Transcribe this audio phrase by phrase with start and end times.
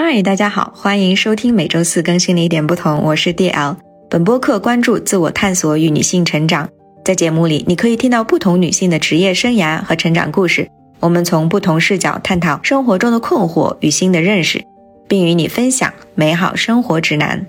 [0.00, 3.74] 嗨，大家好，欢迎收听每周四更新的一点不同，我是 DL。
[4.08, 6.68] 本播客关注自我探索与女性成长，
[7.04, 14.64] 在节目里你可以听到不同女性的职业生涯和成长故事，我们从不同视角探讨生活中的困惑与新的认识，
[15.08, 17.44] 并与你分享美好生活指南。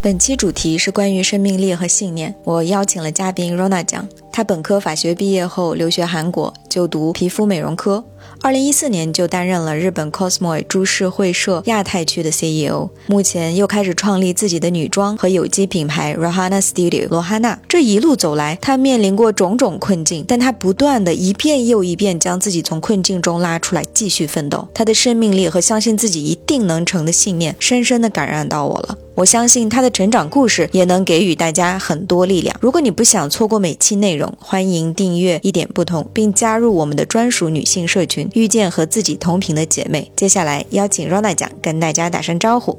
[0.00, 2.34] 本期主题是关于生命力和信念。
[2.44, 8.02] 我邀请了嘉宾 Rona 讲，她本科法学毕业后留学韩国，就读皮肤美容科。
[8.40, 17.58] 二零一四年就担任了日本 Cosmo 株式会社亚太区的 CEO，目前又开始创立自己的女装和有机品牌 Rohana Studio 罗哈娜。
[17.68, 24.68] 这一路走来，她面临过种种困境，但她不断的一遍又一遍将自己从困境中拉出来，继续奋斗。
[24.72, 28.96] 她的生命力和相信自己一定能成的信念，深深的感染到我了。
[29.16, 32.56] 我相信她的成长故事也能给予大家很多力量。
[32.60, 40.10] 如果你不想错过每期内容，欢迎订阅一点不同，并加入我们的专属女性社群，遇见和自己同频的姐妹。
[40.16, 42.78] 接下来邀请 Rona 讲跟大家打声招呼。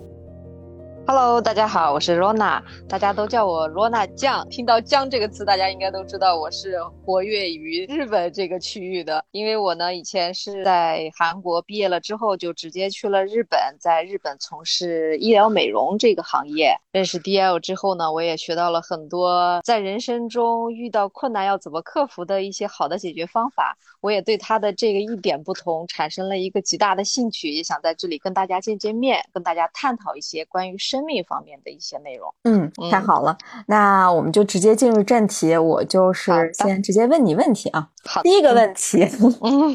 [1.07, 4.47] Hello，大家好，我是 Rona，大家都叫我 Rona 酱。
[4.47, 9.25] 听到“酱”这个词，大家应该都知道我是活跃于日本这个区域的。
[9.31, 16.77] 因为我呢，以前是在韩国毕业了之后，就直接去了日本，在日本从事医疗美容这个行业。
[16.91, 23.75] 认识 DL 之后呢，我也学到了很多在人生中遇到困难要怎么克服的一些好的解决方法。
[23.99, 30.99] 我也对他的这个一点不同产生了一个极大的兴趣，也想在这里跟大家见见面，跟大家探讨一些关于生。
[31.09, 37.89] 命方面的一些内容，嗯，太好了，那我们就直接进入正题，我就是先直接问你问题啊。
[38.05, 39.05] 好，第一个问题，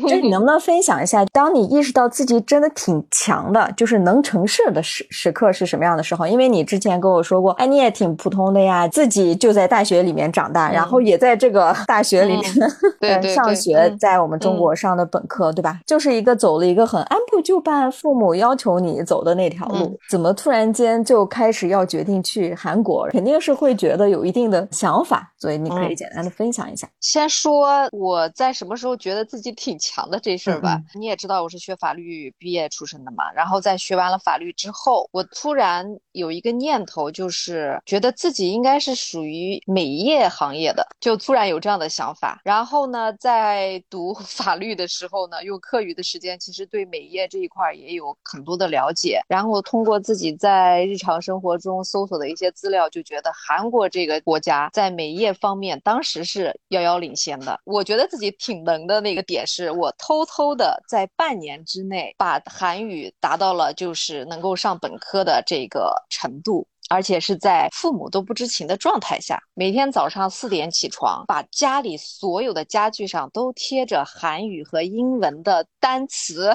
[0.03, 6.27] 就是你能不能分享一下，当你意识到自己真的挺强的，就是能成事的时时刻是什么样的时候？
[6.27, 15.81] 因为你之前跟我说过，哎，你也挺普通的呀，自己就在大学里面长大，然后也在这个 大学里面 上学，在我们中国上的本科，对吧？
[15.87, 26.89] 就是一个走了一个很按部就班，父母要求你走的那条路，怎么突然间就就开始要决定去韩国，肯定是会觉得有一定的想法，所以你可以简单的分享一下。
[26.99, 30.81] 先说我在什么时候觉得自己挺强的这事儿吧。
[30.95, 42.41] 你也知道我是学法律毕业出身的嘛，然后在学完了法律之后，我突然有一个念头，就是觉得自己应该是属于美业行业的，就突然有这样的想法。
[42.45, 49.21] 然后呢，在读 法律的时候呢，用课余的时间，其实对美业这一块也有很多的了解。
[49.29, 57.61] 然后通过自己在日常生活中搜索的一些资料，就觉得韩国这个国家在美业方面当时是遥遥领先的。
[57.65, 66.67] 我觉得自己挺能的那个点是，我偷偷的在半年之内把韩语达到了就是能够上本科的这个程度。
[66.91, 76.53] 而且是在父母都不知情的状态下，每天早上四点起床，把家里所有的家具上都贴着韩语和英文的单词。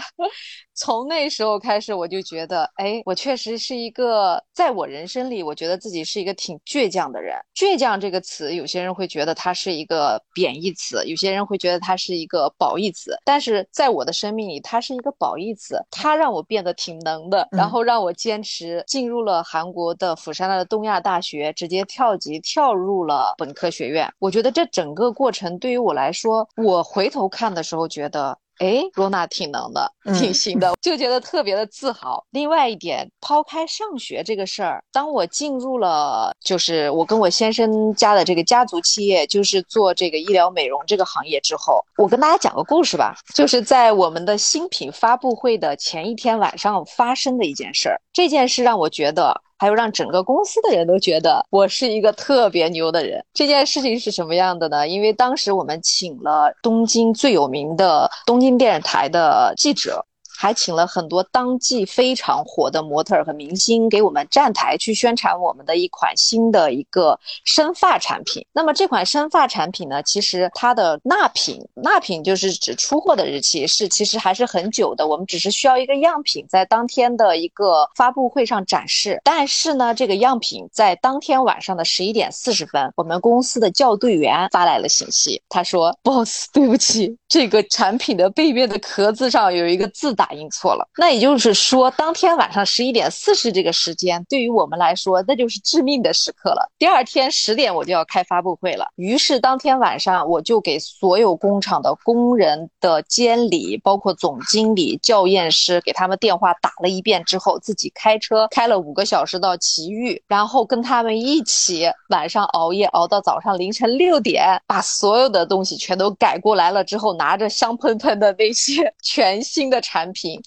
[0.80, 7.36] 从那时候开始，我就觉得，哎，我确实是一个，在我人生里，我觉得自己是一个挺倔强的人。
[7.54, 13.14] 倔强这个词，有些人会觉得它是一个贬义词，有些人会觉得它是一个褒义词。
[13.26, 20.16] 但是在我的生命里，它是一个褒义词，它让我变得挺能的，然后让我坚持进入了韩国的。
[20.16, 28.38] 釜山的东亚大学直接跳级跳入了本科学院，我觉得这整个过程对于我来说，我回头看的时候觉得。
[28.60, 32.24] 哎，罗娜挺能的，挺行的， 就觉得特别的自豪。
[32.32, 48.00] 另外一点，抛开上学这个事儿，当我进入了就是我跟我先生家的这个家族企业，就是做这个医疗美容这个行业之后，我跟大家讲个故事吧，就是在我们的新品发布会的前一天晚上发生的一件事儿。
[48.14, 49.42] 这件事让我觉得。
[49.60, 53.24] 还有让整个公司的人都觉得我是一个特别牛的人。
[53.34, 54.88] 这件事情是什么样的呢？
[54.88, 60.06] 因为当时我们请了东京最有名的东京电视台的记者。
[60.42, 68.46] 还请了很多当季非常火的模特和明星给我们站台去宣传我们的一款新的一个生发产品。
[68.54, 75.06] 那么这款生发产品呢，其实它的纳品，纳品就是指出货的日期是其实还是很久的。
[75.06, 79.20] 我们只是需要一个样品在当天的一个发布会上展示。
[79.26, 96.72] 但是呢，这个样品在当天晚上的十一点四十分，我们公司的校对员发来了信息，他说：“Boss，对不起，这个产品的背面的壳子上有一个字打。”打印错了，那也就是说，当天晚上十一点四十这个时间，对于我们来说，那就是致命的时刻了。
[96.78, 120.19] 第二天十点我就要开发布会了，于是当天晚上我就给所有工厂的工人的监理，包括总经理、校验师，给他们电话打了一遍之后，自己开车开了五个小时到奇遇，然后跟他们一起晚上熬夜熬到早上凌晨六点，把所有的东西全都改过来了之后，拿着香喷喷的那些全新的产品。
[120.22, 120.42] 品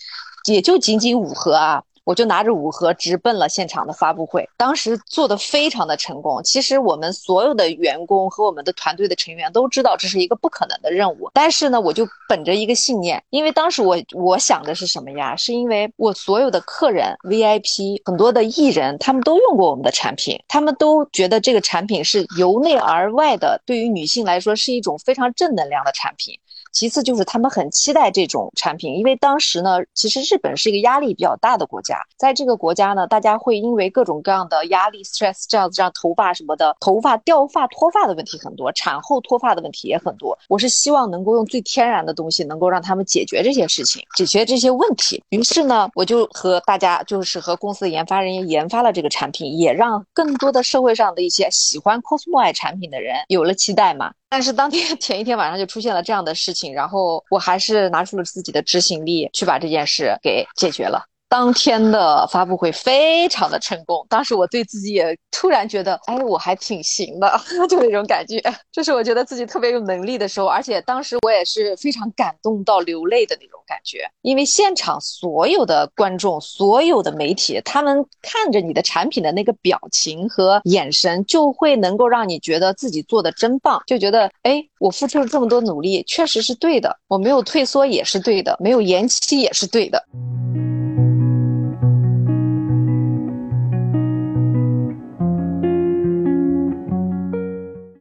[0.48, 1.82] 也就仅仅五盒啊。
[2.04, 6.42] 我就拿着五盒直奔了现场的发布会，当时做的非常的成功。
[6.42, 15.36] 其实我们所有的员工和我们的团队的成员都知道这是一个不可能的任务，但是呢，我就本着一个信念，因为当时我我想的是什么呀？
[15.36, 26.36] 是因为我所有的客人 VIP 很多的艺人，他们都用过我们的产品，他们都觉得这个产品是由内而外的，对于女性来说是一种非常正能量的产品。
[26.72, 40.36] 其次就是他们很期待这种产品，因为当时呢，其实日本是一个压力比较大的国家，在这个国家呢，大家会因为各种各样的压力、stress 这样子，让头发什么的，头发掉发、脱发的问题很多，产后脱发的问题也很多。
[40.48, 45.22] 我是希望能够用最天然的东西，能够让他们解决这些事情，解决这些问题。
[45.28, 54.12] 于是呢，我就和大家，就是和公司的研发人员研发了这个产品，也让更多的社会上的一些喜欢 cosmo 爱产品的人有了期待嘛。
[54.32, 61.04] 但是当天 前一天晚上就出现了这样的事情，然后我还是拿出了自己的执行力去把这件事给解决了。
[61.32, 67.40] 当天的发布会非常的成功，当时我对自己也突然觉得，哎，我还挺行的，
[67.70, 68.38] 就那种感觉，
[68.70, 90.04] 这是我觉得自己特别有能力的时候，而且当时我也是非常感动到流泪的那种感觉，因为现场所有的观众、所有的媒体，他们看着你的产品的那个表情和眼神，就会能够让你觉得自己做的真棒，就觉得，哎，我付出了这么多努力，确实是对的，我没有退缩也是对的，没有延期也是对的。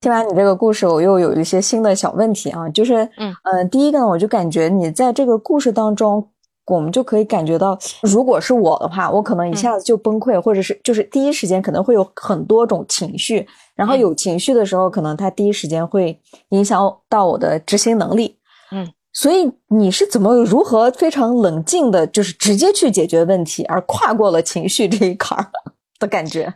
[0.01, 3.31] 听完你这个故事，我又有一些新的小问题啊，就是，嗯。
[3.43, 6.27] 嗯，第一个呢，我就感觉你在这个故事当中，
[6.65, 16.19] 我们就可以感觉到，如果是我的话，我可能一下子就崩溃，或者是就是第一时间可能会有很多种情绪，然后有情绪的时候，可能他第一时间会
[16.49, 18.35] 影响到我的执行能力，
[18.71, 25.45] 嗯，所以你是怎么如何非常冷静的，就是直接去解决问题，而跨过了情绪这一坎儿
[25.99, 26.51] 的感觉，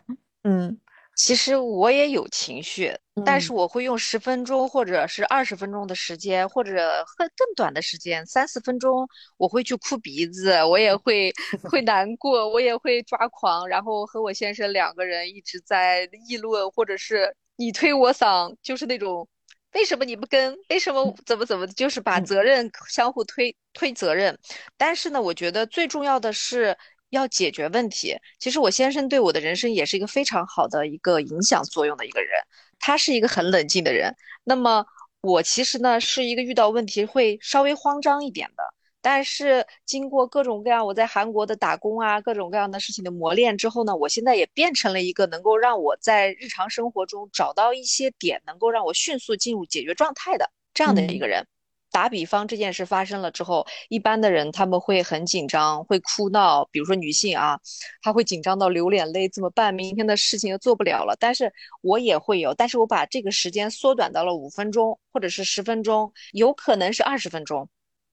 [0.46, 0.76] 嗯。
[1.16, 2.94] 其实我也有情绪，
[3.26, 9.08] 但是我会用十分钟或者是二十分钟的时间，或者更更短的时间，三四分钟，
[9.38, 11.32] 我会去哭鼻子，我也会
[11.64, 19.28] 会难过，我也会抓狂，然后和我先生两个人一直在议论，或者是你推我搡，就是那种
[19.74, 24.38] 为什么你不跟，为什么怎么怎么，就是把责任相互推推责任。
[24.76, 26.78] 但是呢，我觉得最重要的是。
[27.10, 32.32] 要解决问题，其实我先生对我的人生也是一个非常好的一个影响作用的一个人。
[32.80, 34.16] 他是一个很冷静的人。
[34.44, 34.86] 那么
[35.22, 38.64] 我其实呢是一个遇到问题会稍微慌张一点的。
[39.02, 51.46] 但是经过各种各样我在韩国的打工啊，各种各样的事情的磨练之后呢，我现在也变成了一个能够让我在日常生活中找到一些点，能够让我迅速进入解决状态的这样的一个人。
[51.92, 56.66] 打比方，这件事发生了之后，一般的人他们会很紧张，会哭闹。
[56.66, 57.60] 比如说女性啊，
[58.02, 59.74] 她会紧张到流眼泪，怎么办？
[59.74, 61.16] 明天的事情又做不了了。
[61.20, 67.70] 但是我也会有，但是我把这个时间缩短到了五分钟，或者是十分钟，有可能是二十分钟。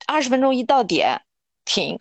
[0.07, 1.21] 二十分钟一到点，
[1.65, 1.99] 停，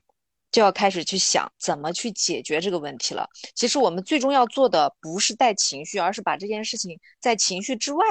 [0.52, 3.30] 就要开始去想怎么去解决这个问题了。
[3.56, 8.04] 其实我们最终要做的不是带情绪，而是把这件事情在情绪之外，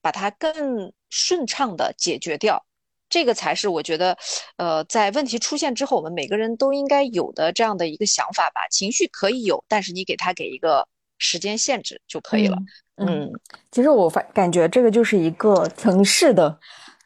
[0.00, 2.65] 把它更顺畅的解决掉。
[3.08, 4.16] 这个才是我觉得，
[4.56, 8.60] 呃，在问题出现之后，我们每个人都应该有的这样的一个想法吧。
[8.70, 10.86] 情绪可以有，但是你给他给一个
[11.18, 12.56] 时间限制就可以了。
[12.96, 13.30] 嗯，
[13.70, 16.58] 其实我发感觉这个就是一个城市的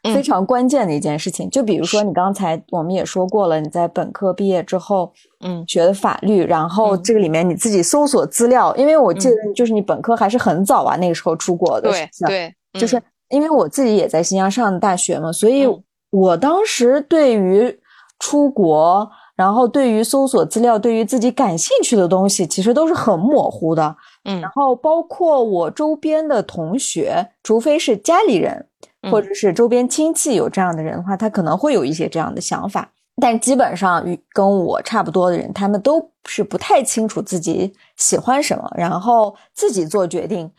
[0.03, 1.49] 非常关键的一件事情。
[1.49, 5.13] 就比如说你刚才我们也说过了，你在本科毕业之后，
[5.45, 15.67] 嗯，学的法律，然后这个里面你自己搜索资料，因为我记得就是你本科还是很早啊，那个时候出国的，对对，就是因为我自己也在新疆上的大学嘛，所以。
[16.11, 17.79] 我当时对于
[18.19, 23.95] 出国，然后对于搜索资料，对于自己感兴趣的东西，其实都是很模糊的。
[24.25, 28.67] 嗯，然后包括我周边的同学，除非是家里人
[29.09, 32.91] 或者是周边亲戚有这样的人的话，他可能会有一些这样的想法。
[33.19, 40.51] 但基本上与跟我差不多的人，他们都是不太清楚自己喜欢什么，然后自己做决定，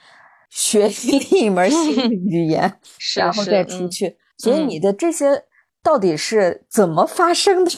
[0.51, 2.73] 学 另一门新 语言，
[3.17, 4.17] 然后再出去。
[4.43, 5.45] 所以你的这些
[5.85, 7.71] 到底是怎么发生的？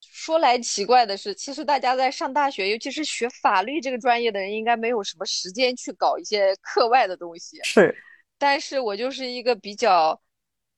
[0.00, 7.60] 说来奇怪的是，其实大家在上大学，尤其是学法律这个专业的人，应该没有什么时间去搞一些课外的东西。
[7.62, 7.94] 是，
[8.38, 10.18] 但是我就是一个比较，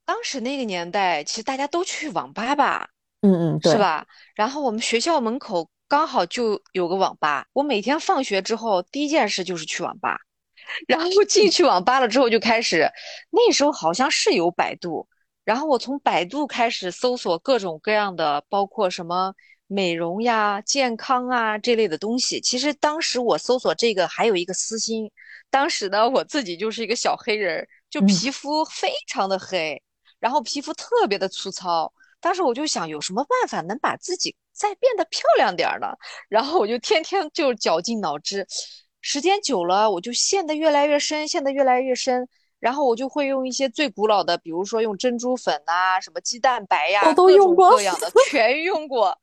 [0.05, 2.89] 当时那个年代，其实大家都去网吧吧，
[3.21, 4.05] 嗯嗯，是吧？
[4.35, 5.71] 然后我们学校门口。
[5.89, 10.19] 刚好就有个网吧，我每天放学之后第一件事就是去网吧，
[10.89, 12.91] 然后进去网吧了之后就开始，
[13.31, 15.09] 那时候好像是有百度，
[15.45, 19.35] 然后我从百度开始搜索各种各样的，包括什么
[19.69, 22.41] 美容呀、健康啊这类的东西。
[22.41, 25.11] 其实当时我搜索这个还有一个私心，
[25.51, 29.81] 当时呢我自己就是一个小黑人，就皮肤非常的黑，
[30.19, 31.93] 然后皮肤特别的粗糙。
[32.21, 35.89] 当时我就想有什么办法能把自己再变得漂亮点儿呢？
[36.29, 38.47] 然后我就天天就绞尽脑汁。
[39.01, 42.27] 时间久了，我就陷得越来越深，陷得越来越深。
[42.59, 49.17] 然后我就会用一些最古老的，比如说用珍珠粉呐，什么鸡蛋白呀，我都用过，各样的 全用过。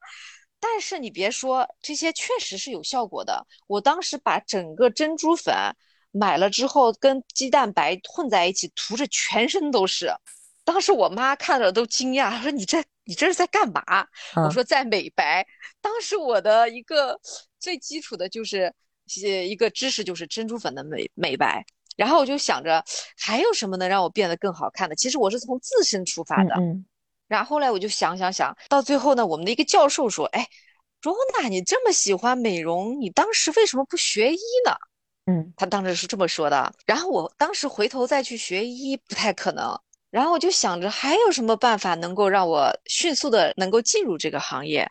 [0.60, 3.46] 但是你别说，这些确实是有效果的。
[3.68, 5.54] 我当时把整个珍珠粉
[6.12, 10.14] 买了之后，跟鸡蛋白混在一起涂着全身都是。
[10.64, 13.84] 当时我妈看着都惊讶，说：“你这你这是在干嘛？”
[14.46, 15.46] 我说：“在美白。”
[15.82, 17.20] 当时我的一个
[17.60, 18.74] 最基础的就是。
[19.06, 21.64] 一个知识就是珍珠粉的美美白，
[21.98, 22.82] 然后我就想着
[23.18, 24.96] 还有什么能让我变得更好看的？
[24.96, 26.56] 其实我是从自身出发的。
[26.56, 26.86] 嗯。
[27.28, 30.48] 然后后来我就想想想到最后呢，我们的一个教授说：“哎，
[31.02, 34.72] 罗娜，你这么喜欢美容，你当时为什么不学医呢？”
[35.28, 36.74] 嗯，他当时是这么说的。
[36.86, 39.78] 然后我当时回头再去学医不太可能。
[40.14, 44.88] 然后我就想着还有什么办法能够让我迅速的能够进入这个行业？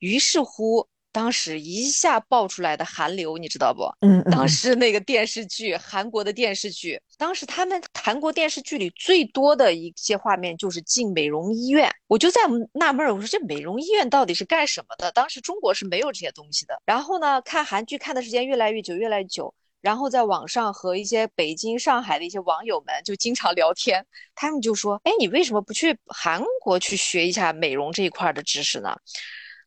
[0.00, 0.86] 于是乎。
[1.12, 3.84] 当时一下爆出来的韩流，你知道不？
[4.06, 11.90] 嗯，当时那个电视剧，韩国的电视剧，当时他们韩国电视剧里最多的一些画面就是进美容医院。
[12.06, 12.42] 我就在
[12.74, 15.10] 纳闷儿，我说这美容医院到底是干什么的？
[15.12, 16.78] 当时中国是没有这些东西的。
[16.84, 19.54] 然后呢，看韩剧看的时间越来越久，越来越久。
[19.86, 28.96] 然后在网上和一些北京、上海的一些网友们就经常聊天，他们就说：“哎，你为什么不去韩国去学一下美容这一块的知识呢？”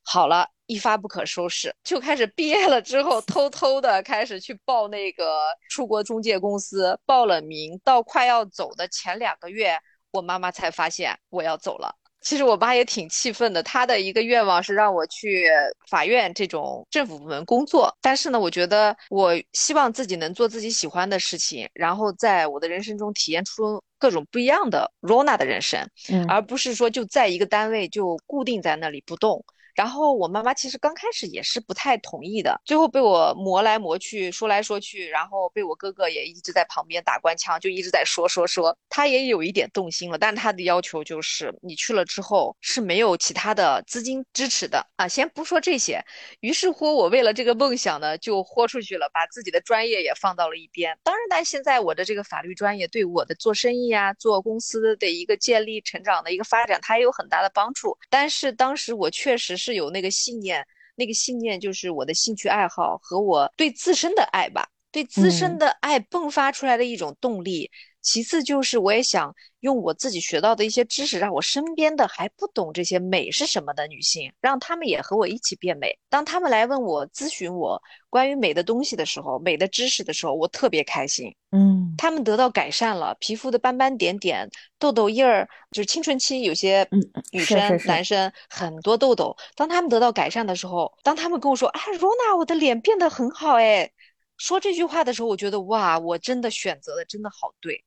[0.03, 0.45] 好了。
[0.69, 7.75] 一发不可收拾，就开始毕业了之后，偷偷的开始去报那个出国中介公司，报了名。
[7.83, 9.75] 到快要走的前两个月，
[10.11, 11.95] 我妈妈才发现我要走了。
[12.21, 15.47] 其实我妈也挺气愤的，她的一个愿望是让我去
[15.89, 17.95] 法院这种政府部门工作。
[18.01, 25.89] 但是呢，我觉得我希望自己能做自己喜欢的事情，然后在我的人生中体验出各种不一样的 Rona 的人生，
[26.27, 29.43] 而不是说就在一个单位就固定在那里不动。
[29.79, 45.07] 然后我妈妈其实刚开始也是不太同意的，最后被我磨来磨去，说来说去，然后被我哥哥也一直在旁边打官腔，就一直在说说说，他也有一点动心了，但他的要求就是你去了之后是没有其他的资金支持的啊。
[45.07, 46.03] 先不说这些，
[46.41, 50.99] 于是乎我为了这个梦想呢，就豁出去了，把自己的专业也放到了一边。
[51.03, 57.97] 当然，但现在我的这个法律专业对我的做生意啊、做公司的一个建立、成长的一个发展，它也有很大的帮助。
[58.09, 59.68] 但是当时我确实是。
[59.69, 67.69] 是有那个信念，那个信念就是我的兴趣爱好和我对自身的爱吧，对自身的爱迸发出来的一种动力。
[68.01, 75.97] 其次就是，我也想用我自己学到的一些知识，让我身边的还不懂这些美是什么的女性，让她们也和我一起变美。
[76.09, 81.35] 当她们来问我、咨询我关于美的东西的时候，美的知识的时候，我特别开心。
[81.51, 86.87] 嗯，她们得到改善了，皮肤的斑斑点点、痘痘印儿，就是青春期有些
[87.31, 89.35] 女生、男生很多痘痘。
[89.55, 93.91] 当他们得到改善的时候，当他们跟我说：“哎，罗娜，我的脸变得很好。”哎，
[94.37, 97.83] 说这句话的时候，我觉得哇，我真的选择的真的好对。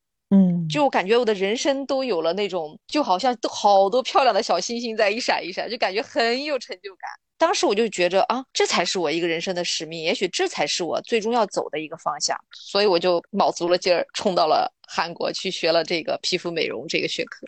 [0.73, 7.11] 就我感觉我的人生都有了那种，就好像都好多漂亮的小星星在一闪一闪，就感觉很有成就感。
[7.37, 12.35] 当时我就觉着啊，这才是我一个人生的使命，也许这才是我最终要走的一个方向。
[12.53, 17.47] 所以我就卯足了劲儿冲到了韩国去学了这个皮肤美容这个学科。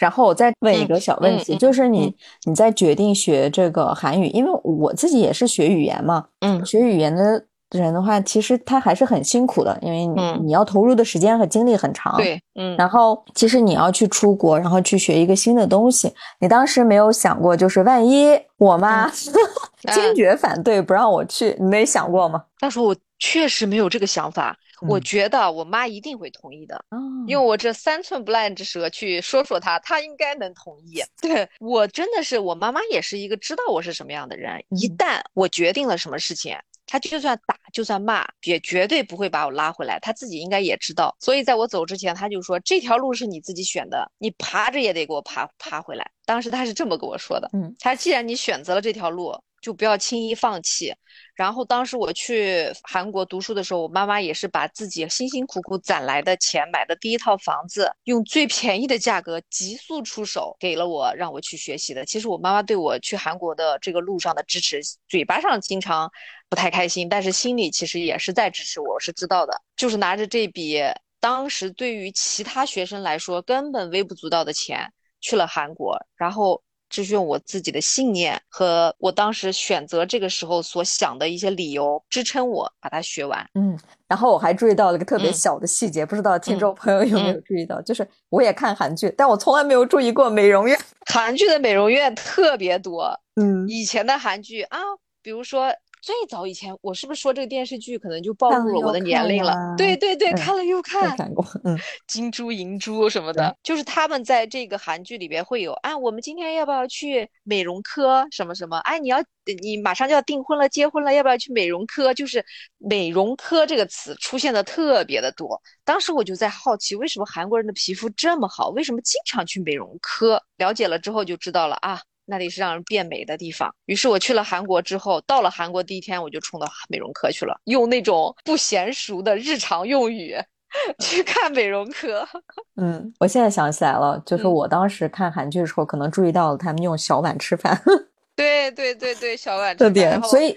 [0.00, 2.12] 然后我再问一个小问题，就是你
[2.44, 10.06] 你在决定学这个韩语，因为我自己也是学语言嘛，嗯，学语言的人的话，其实他还是很辛苦的，因为
[10.42, 19.06] 你要投入的时间和精力很长，对，嗯，然后其实你要去出国，然后去学一个新的东西，你当时没有想过，就是万一我妈
[19.92, 22.42] 坚决反对不让我去，你没想过吗？
[22.58, 24.56] 当时我确实没有这个想法。
[24.88, 26.84] 我觉得我妈一定会同意的，
[27.26, 31.02] 用我这三寸不烂之舌去说说她，她应该能同意。
[31.20, 36.56] 对我真的是，我妈妈也是一个知道我是什么样的人，一旦我决定了什么事情，
[36.86, 39.98] 她就算打就算骂，也绝对不会把我拉回来。
[40.00, 46.10] 她自己应该也知道，所以在我走之前，她就说这条路是你自己选的，你爬着也得给我爬爬回来。
[46.24, 49.36] 当时她是这么跟我说的，嗯，她既然你选择了这条路。
[49.60, 50.94] 就不要轻易放弃。
[51.34, 62.04] 然后当时我去韩国读书的时候，我妈妈也是把自己辛辛苦苦攒来的钱买的第一套房子，用最便宜的价格急速出手给了我，让我去学习的。
[62.04, 66.10] 其实我妈妈对我去韩国的这个路上的支持，嘴巴上经常
[66.50, 69.62] 不太开心，但是心里其实也是在支持我，我是知道的。
[69.76, 70.78] 就是拿着这笔
[71.20, 76.62] 当时对于其他学生来说根本微不足道的钱去了韩国，然后。
[76.90, 83.48] 这是用我自己的信念和我当时选择这个时候所想的一些理由支撑我把它学完。
[83.54, 83.78] 嗯，
[84.08, 90.78] 然后我还注意到了一个特别小的细节，不知道听众朋友有没有注意到，就是我也看韩剧，但我从来没有注意过美容院。
[91.06, 93.18] 韩剧的美容院特别多。
[93.36, 94.78] 嗯，以前的韩剧啊，
[95.22, 95.72] 比如说。
[96.02, 99.54] 最早以前，我是不是说这个电视剧可能就暴露了我的年龄了？
[99.76, 108.78] 对对对，看了又看，看过，嗯，金珠银珠什么的，就是他们在这个韩剧里边会有啊，我们今天要不要去美容科什么什么？
[108.78, 109.22] 哎，你要
[109.62, 112.14] 你马上就要订婚了，结婚了，要不要去美容科？
[112.14, 112.44] 就是
[112.78, 115.60] 美容科这个词出现的特别的多。
[115.84, 118.68] 当时我就在好奇，为什么韩国人的皮肤这么好？
[118.70, 120.42] 为什么经常去美容科？
[120.56, 122.00] 了解了之后就知道了啊。
[122.30, 123.68] 那里是让人变美的地方。
[123.86, 130.36] 于是我去了韩国之后，到了韩国第一天我就冲到美容科去了，用那种不娴熟的日常用语
[131.00, 132.26] 去看美容科。
[132.80, 137.78] 嗯，我现在想起来了，就是我当时看韩剧的时候，可能注意到了他们用小碗吃饭。
[138.36, 140.56] 对对对对，小碗特别，所以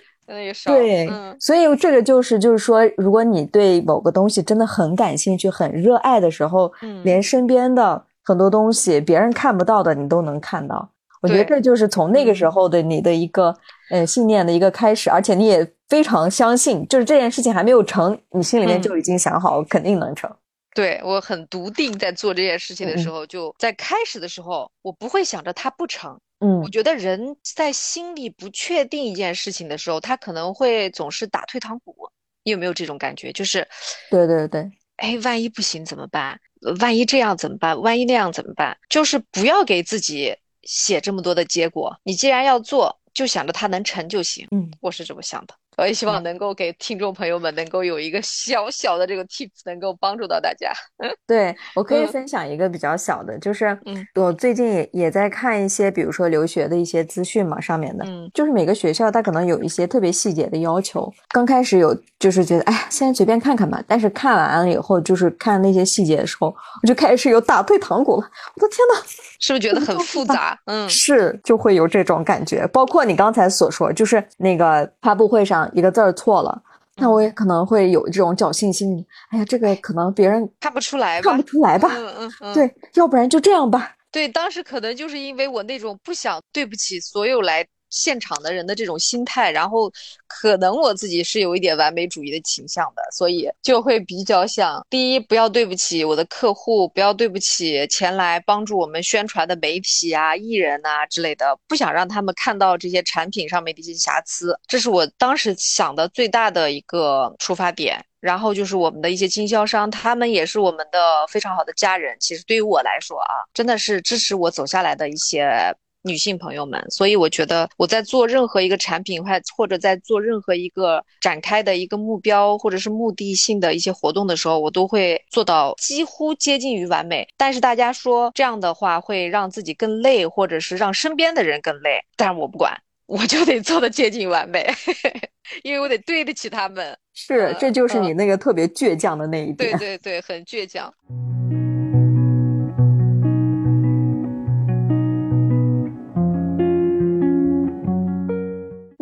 [0.66, 6.72] 对，所以这个就是就是说，如果你对某个东西真的很感兴趣、很热爱的时候，
[7.04, 10.92] 连身边的很多东西别人看不到的，你都能看到。
[11.24, 13.56] 我觉得这就是从那个时候的你的一个
[13.90, 20.30] 呃信念的一个开始，而且你也非常相信，就是这件事情还没有成，你心里面就已经想好肯定能成。
[20.76, 26.20] 对我很笃定，在做这件事情的时候，就在开始的时候，我不会想着它不成。
[26.40, 31.96] 嗯，我觉得人在心里不确定一件事情的时候，他可能会总是打退堂鼓。
[32.44, 33.32] 你有没有这种感觉？
[33.32, 33.66] 就是，
[34.12, 36.38] 对对对，哎，万一不行怎么办？
[36.82, 37.80] 万一这样怎么办？
[37.80, 38.78] 万一那样怎么办？
[38.90, 40.36] 就是不要给自己。
[40.64, 44.48] 写这么多的结果，你既然要做，就想着它能成就行。
[44.52, 45.56] 嗯，我是这么想的。
[45.78, 50.72] 我也希望能够给听众朋友们能够有一个小小的这个 tips，能够帮助到大家。
[51.28, 53.78] 对我可以分享一个比较小的，就是
[54.16, 61.12] 我最近也也在看一些，比如说留学的一些资讯嘛，上面的，就是每个学校它可能有一些特别细节的要求。
[61.30, 63.84] 刚开始有就是觉得，哎，先随便看看吧。
[63.88, 66.48] 但是看完了以后，就是看那些细节的时候，
[66.82, 68.30] 我就开始有打退堂鼓了。
[68.56, 69.02] 我的天呐，
[69.40, 70.58] 是不是觉得很复杂？
[70.66, 72.68] 嗯，是，就会有这种感觉。
[72.68, 75.63] 包括你刚才所说，就是那个发布会上。
[75.74, 76.62] 一个字儿错了，
[76.96, 79.06] 那我也可能会有这种侥幸心理。
[79.30, 81.90] 哎呀，这个可能别人看不出来，看不出来吧？
[81.96, 83.96] 嗯嗯，对，要不然就这样吧。
[84.12, 87.66] 对，当时可能就是因为我那种不想对不起所有来。
[87.94, 89.92] 现场的人的这种心态，然后
[90.28, 108.04] 可能我自己是有一点完美主义的倾向的，所以就会比较想：第一，不要对不起我的客户，不要对不起前来帮助我们宣传的媒体啊、艺人啊之类的，不想让他们看到这些产品上面的一些瑕疵，这是我当时想的最大的一个出发点。
[108.20, 112.16] 然后就是我们的一些经销商，他们也是我们的非常好的家人。
[112.22, 115.76] 其实对于我来说啊，真的是支持我走下来的一些。
[116.04, 127.28] 女性朋友们，所以我觉得我在做任何一个产品，或或者在做任何一个展开的一个目标，或者是目的性的一些活动的时候，我都会做到几乎接近于完美。
[127.38, 132.74] 但是大家说这样的话会让自己更累，或者是让身边的人更累，但是我不管，
[133.06, 134.70] 我就得做的接近完美，
[135.64, 136.98] 因为我得对得起他们。
[137.14, 139.78] 是，这就是你那个特别倔强的那一点。
[139.78, 140.94] 对对对，很倔强。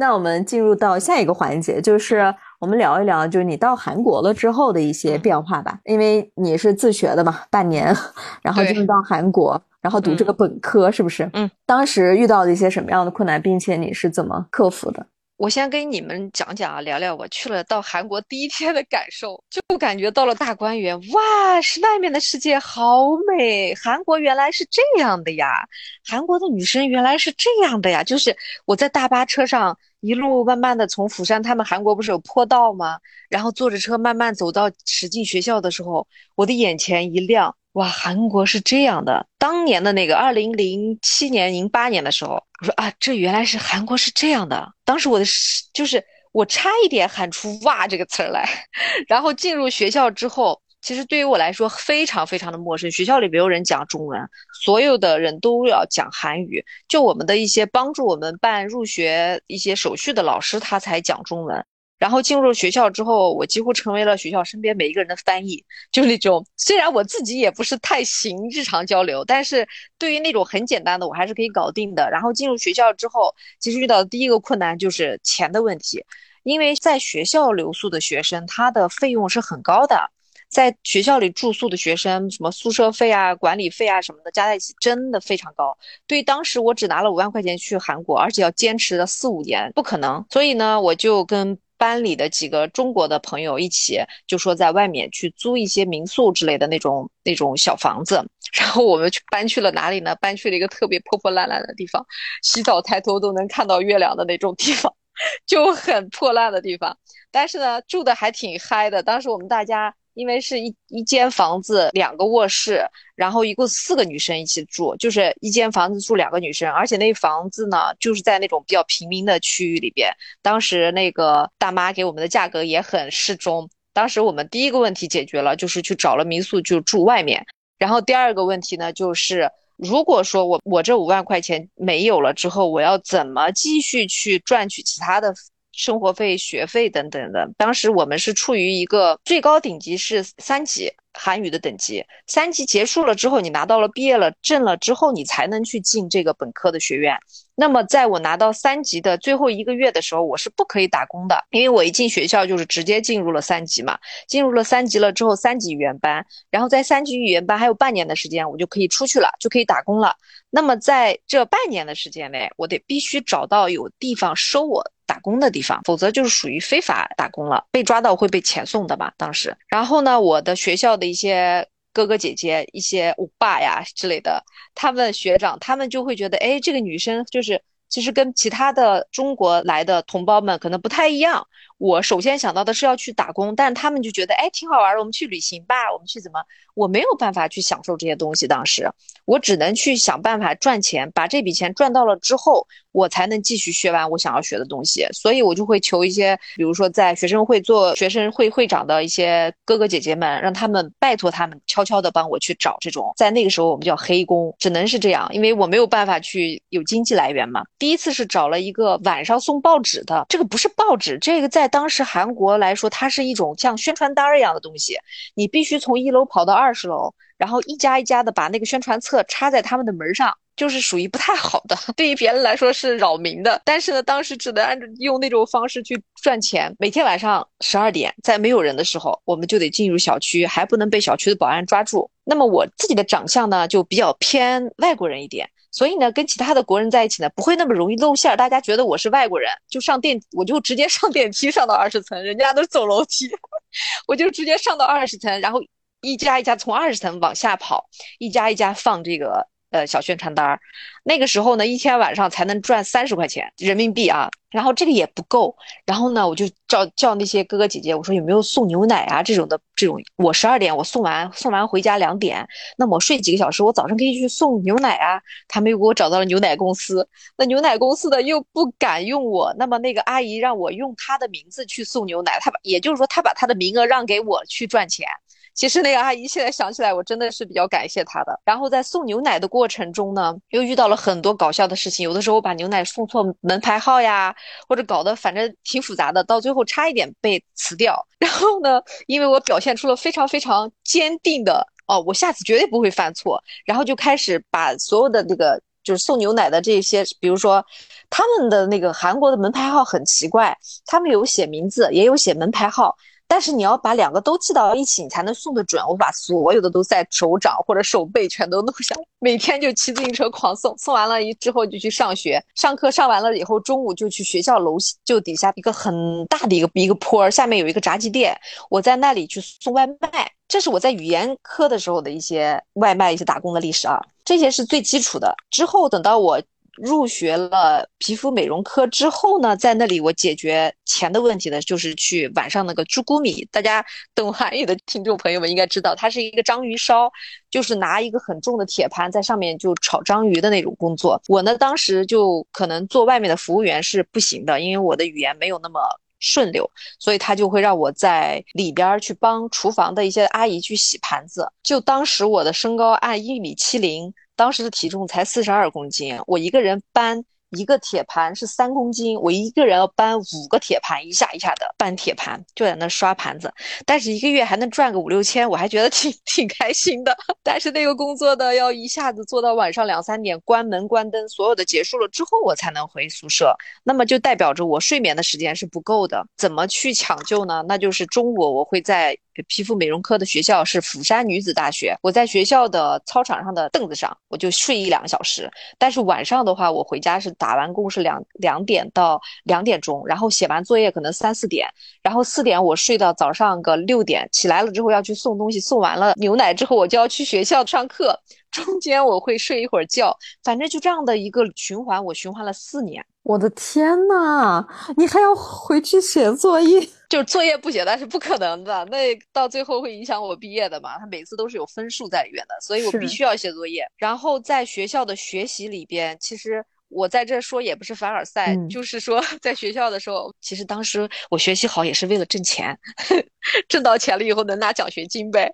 [0.02, 5.78] 那我们进入到下一个环节，就是我们聊一聊，就是你到韩国了之后的一些变化吧。
[5.84, 7.96] 因为你是自学的嘛，半年，
[8.42, 11.30] 然后就到韩国，然后读这个本科，是不是？
[11.34, 11.48] 嗯。
[11.68, 15.06] 当时遇到了一些什么样的困难，并且你是怎么克服的？
[15.38, 25.68] 我先跟你们讲讲啊，聊聊我去了到韩国第一天的感受，就感觉到了大观园，哇，是外面的世界好美，韩国原来是这样的呀，
[26.04, 28.36] 韩国的女生原来是这样的呀，就是
[28.66, 33.00] 我在大巴车上一路慢慢的从釜山，他们韩国不是有坡道吗？
[33.30, 37.56] 然后坐着车慢慢走到驶进学校的时候，我的眼前一亮。
[37.74, 39.26] 哇，韩国是这样的。
[39.38, 44.68] 当年的那个二零零七年、零八年的时候，我说啊，这原来是韩国是这样的。
[44.84, 48.46] 当时我的是就是我差一点喊出“哇”这个词儿来。
[49.08, 52.90] 然后进入学校之后，其实对于我来说非常非常的陌生。
[52.92, 54.20] 学校里没有人讲中文，
[54.64, 56.66] 所有的人都要讲韩语。
[56.88, 61.64] 就我们的一些帮助我们办入学一些手续的老师，他才讲中文。
[62.00, 69.68] 然后进入学校之后，我几乎成为了学校身边每一个人的翻译，就那种虽然我自己也不是太行日常交流，但是
[70.00, 72.10] 对于那种很简单的，我还是可以搞定的。
[72.10, 76.04] 然后进入学校之后，其实遇到的第一个困难就是钱的问题，
[76.42, 80.10] 因为在学校留宿的学生，他的费用是很高的，
[80.52, 85.78] 在学校里住宿的学生，什么宿舍费啊、管理费啊什么的，加在一起真的非常高。
[86.06, 90.24] 对当时我只拿了五万块钱去韩国，而且要坚持了四五年，不可能。
[90.30, 91.58] 所以呢，我就跟。
[91.82, 100.16] 班里的几个中国的朋友一起，就说在外面去租一些民宿之类的那种那种小房子， 然后我们去搬去了哪里呢？
[100.22, 102.06] 搬去了一个特别破破烂烂的地方，
[102.44, 104.94] 洗澡抬头都能看到月亮的那种地方，
[105.48, 106.96] 就很破烂的地方。
[107.32, 109.02] 但是呢，住的还挺嗨的。
[109.02, 109.96] 当时我们大家。
[110.14, 112.82] 因为是一一间房子，两个卧室，
[113.16, 120.12] 然后一共四个女生一起住，就是一间房子住两个女生，而且那房子呢，就是在那种比较平民的区域里边。
[120.42, 123.70] 当时那个大妈给我们的价格也很适中。
[123.94, 127.46] 当时我们第一个问题解决了，就是去找了民宿就住外面。
[127.78, 135.34] 然后第二个问题呢，就是如果说我我这五万块钱没有了之后，我要怎么继续去赚取其他的？
[135.82, 147.18] 生活费、学费等等的，当时我们是处于一个最高顶级是三级韩语的等级，三级结束了之后，你拿到了毕业了证了之后，你才能去进这个本科的学院。
[147.56, 153.98] 那么在我拿到三级的最后一个月的时候，我是不可以打工的，因为我一进学校就是直接进入了三级嘛。
[154.28, 160.16] 进入了三级了之后，三级语言班，然后在三级语言班还有半年的时间，我就可以出去了，就可以打工了。
[160.52, 164.84] 那么在这半年的时间内，我得必须找到有地方收我。
[165.12, 169.12] 打工的地方，否则就是属于非法打工了，被抓到会被遣送的嘛。
[169.18, 174.42] 当时，然后呢，我的学校的一些哥哥姐姐、一些欧巴呀之类的，
[174.74, 181.46] 他们学长，他们就会觉得，哎，这个女生就是其实跟其他的中国来的同胞们可能不太一样。
[181.78, 186.40] 我首先想到的是要去打工，但他们就觉得，哎，挺好玩的，我们去旅行吧，我们去怎么？
[186.74, 188.90] 我没有办法去享受这些东西，当时
[189.26, 195.08] 我只能去想办法赚钱，把这笔钱赚到了之后，我才能继续学完我想要学的东西。
[195.14, 207.64] 所以我就会求一些，比如说在学生会做学生会会长的一些哥哥姐姐们，让他们拜托他们悄悄的帮我去找这种，在那个时候我们叫黑工，只能是这样，因为我没有办法去有经济来源嘛。
[207.80, 214.98] 第一次是找了一个晚上送报纸的，这个不是报纸，这个在当时韩国来说，它是一种像宣传单一样的东西，
[215.36, 223.60] 你必须从一楼跑到二十楼，然后一家一家的把那个宣传册插在他们的门上，就是属于不太好的， 对于别人来说是扰民的。
[223.66, 226.72] 但是呢，当时只能按照用那种方式去赚钱。
[226.78, 232.08] 每天晚上十二点，在没有人的时候，我们就得进入小区，还不能被小区的保安抓住。
[232.26, 235.50] 那么我自己的长相呢，就比较偏外国人一点。
[235.72, 238.38] 所以呢，跟其他的国人在一起呢，不会那么容易露馅儿。
[238.38, 243.28] 大家觉得我是外国人，就上电，我就直接上电梯上到二十层，人家都走楼梯，
[244.08, 245.60] 我就直接上到二十层，然后
[246.02, 247.84] 一家一家从二十层往下跑，
[248.20, 249.48] 一家一家放这个。
[249.72, 250.60] 呃，小宣传单儿，
[251.04, 255.56] 那个时候呢，一天晚上才能赚三十块钱人民币啊，然后这个也不够，
[255.86, 262.46] 然后呢，我就叫叫那些哥哥姐姐，我说有没有送牛奶啊这种的，这种我十二点我送完，送完回家两点，
[262.78, 265.22] 那么我睡几个小时，我早上可以去送牛奶啊。
[265.48, 267.08] 他们又给我找到了牛奶公司，
[267.38, 275.08] 那牛奶公司的又不敢用我，那么那个阿姨让我用她的名字去送牛奶，她把也就是说她把她的名额让给我去赚钱。
[275.54, 278.40] 其实那个阿姨现在想起来，我真的是比较感谢她的。
[278.46, 282.04] 然后在送牛奶的过程中呢，又遇到了很多搞笑的事情。
[282.04, 284.34] 有的时候我把牛奶送错门牌号呀，
[284.68, 287.96] 或者搞得反正挺复杂的，到最后差一点被辞掉。
[288.18, 293.42] 然后呢，因为我表现出了非常非常坚定的哦，我下次绝对不会犯错。
[293.66, 297.64] 然后就开始把所有的这个就是送牛奶的这些，比如说
[298.10, 302.96] 他们的那个韩国的门牌号很奇怪，他们有写名字，也有写门牌号。
[303.32, 305.82] 但是你要把两个都记到一起，你才能送得准。
[305.88, 318.38] 我把所有的都在手掌或者手背全都弄下，每天就骑自行车狂送，送完了一之后就去上学，上课上完了以后，中午就去学校楼就底下一个很大的一个一个坡，下面有一个炸鸡店，
[318.70, 320.30] 我在那里去送外卖。
[320.50, 325.34] 这是我在语言科的时候的一些外卖、一些打工的历史啊，这些是最基础的。
[325.50, 326.42] 之后等到我。
[326.78, 333.48] 入学了皮肤美容科之后呢，在那里我解决钱的问题呢，就是去晚上那个猪骨米。
[333.52, 337.12] 大家懂韩语的听众朋友们应该知道，它是一个章鱼烧，
[337.50, 341.22] 就是拿一个很重的铁盘在上面就炒章鱼的那种工作。
[341.28, 345.80] 我呢，当时就可能做外面的服务员是不行的，因为我的语言没有那么。
[346.24, 351.52] 顺溜，所以他就会让我在里边去帮厨房的一些阿姨去洗盘子。
[351.64, 357.24] 就当时我的身高按一米七零，当时的体重才四十二公斤，我一个人搬。
[357.58, 363.54] 一个铁盘是三公斤，我一个人要搬五个铁盘，一下一下的搬铁盘，就在那刷盘子。
[363.86, 367.14] 但是一个月还能赚个五六千，我还觉得挺 挺开心的。
[367.44, 373.54] 但是那个工作的要一下子做到晚上两三点，关门关灯，所有的结束了之后我才能回宿舍。
[373.84, 376.26] 那么就代表着我睡眠的时间是不够的。
[376.38, 377.66] 怎么去抢救呢？
[377.68, 379.18] 那就是中午我会在。
[379.48, 381.96] 皮肤美容科的学校是釜山女子大学。
[382.02, 385.50] 我在学校的操场上的凳子上，我就睡一两个小时。
[385.78, 391.68] 但是晚上的话，我回家是打完工是两两点到两点钟，然后写完作业可能三四点，
[392.02, 398.20] 然后四点我睡到早上个六点，起来了之后要去送东西，送完了牛奶之后我就要去学校上课，
[398.52, 403.04] 中间我会睡一会儿觉，反正就这样的一个循环，我循环了四年。
[403.24, 404.66] 我的天呐，
[404.98, 406.82] 你还要回去写作业？
[407.10, 410.98] 就是作业不写那是不可能的，那到最后会影响我毕业的嘛。
[410.98, 413.86] 他每次都是有分数在里面的，所以我必须要写作业。
[413.98, 416.64] 然后在学校的学习里边，其实。
[416.92, 422.78] 我在这说也不是凡尔赛，就是说 在学校的时候，其实当时我学习好也是为了挣钱，
[423.68, 425.52] 挣到钱了以后能拿奖学金呗，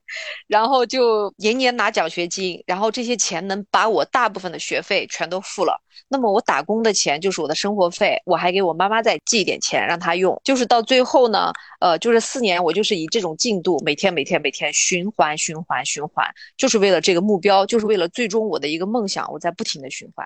[0.48, 5.80] 然后就年年拿奖学金，然后这些钱能把我大部分的学费全都付了。
[6.10, 10.40] 那么我打工的钱就是我的生活费，我还给我妈妈再寄一点钱让她用。
[10.44, 20.26] 就是到最后呢，呃，就是四年我就是以这种进度，每天每天每天循环循环循环，就是为了这个目标，就是为了最终我的一个梦想，我在不停的循环。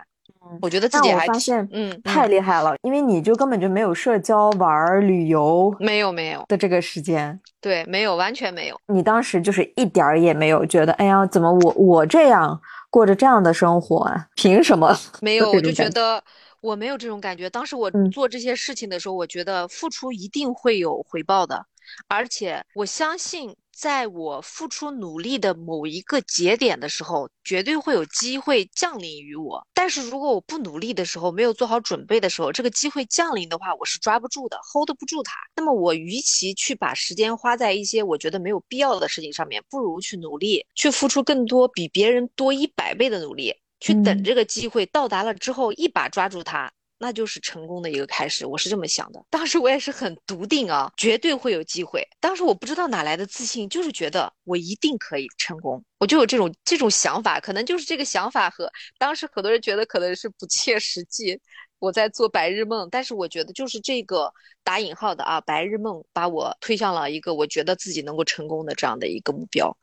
[0.62, 8.76] 我觉得自己还发现，嗯，太厉害了，因为你就根本就没有社交、玩、旅游，没有没有的这个时间，对，没有，完全没有。
[8.88, 14.28] 你当时就是一点儿也没有觉得，哎呀，怎么我我这样过着这样的生活啊？
[14.36, 14.98] 凭什么？
[15.22, 16.22] 没有，我就觉得
[16.62, 17.50] 我没有这种感觉。
[17.50, 21.66] 当时我做这些事情的时候，我觉得付出一定会有回报的，
[22.08, 23.56] 而且我相信。
[23.76, 29.66] 在我付出努力的某一个节点的时候，绝对会有机会降临于我。
[29.74, 35.34] 但是如果我不努力的时候，没有做好准备的时候，这个机会降临的话，我是抓不住的，hold 不住它。
[35.56, 46.72] 那么我与其去把时间花在一些我觉得没有必要的事情上面，不如去努力，去付出更多，比别人多一百倍的努力，去等这个机会到达了之后，一把抓住它。
[47.02, 49.26] 那就是成功的一个开始，我是这么想的。
[49.32, 52.08] 当时我也是很笃定啊，绝对会有机会。
[52.20, 57.40] 当时我不知道哪来的自信，就是觉得我一定可以成功，我就有这种这种想法。
[57.40, 61.40] 可能就是这个想法和当时很多人觉得可能是不切实际，
[61.80, 62.88] 我在做白日梦。
[62.92, 64.32] 但是我觉得就是这个
[64.64, 69.76] 打引号的啊，白日梦把我推向了一个我觉得自己能够成功的这样的一个目标。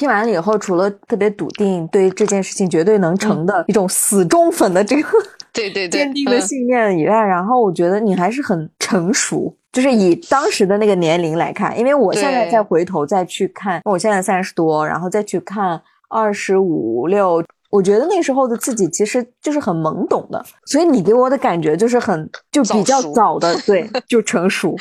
[0.00, 5.08] 听完了以后，除了特别笃定对这件事情绝对能成的一种死忠粉的这个
[5.52, 24.74] 对对对坚定的信念以外，然后我觉得你还是很成熟，就是以当时的那个年龄来看，因为我现在再回头再去看，我现在三十多，然后再去看二十五六，我觉得那时候的自己其实就是很懵懂的，所以你给我的感觉就是很就比较早的， 对，就成熟。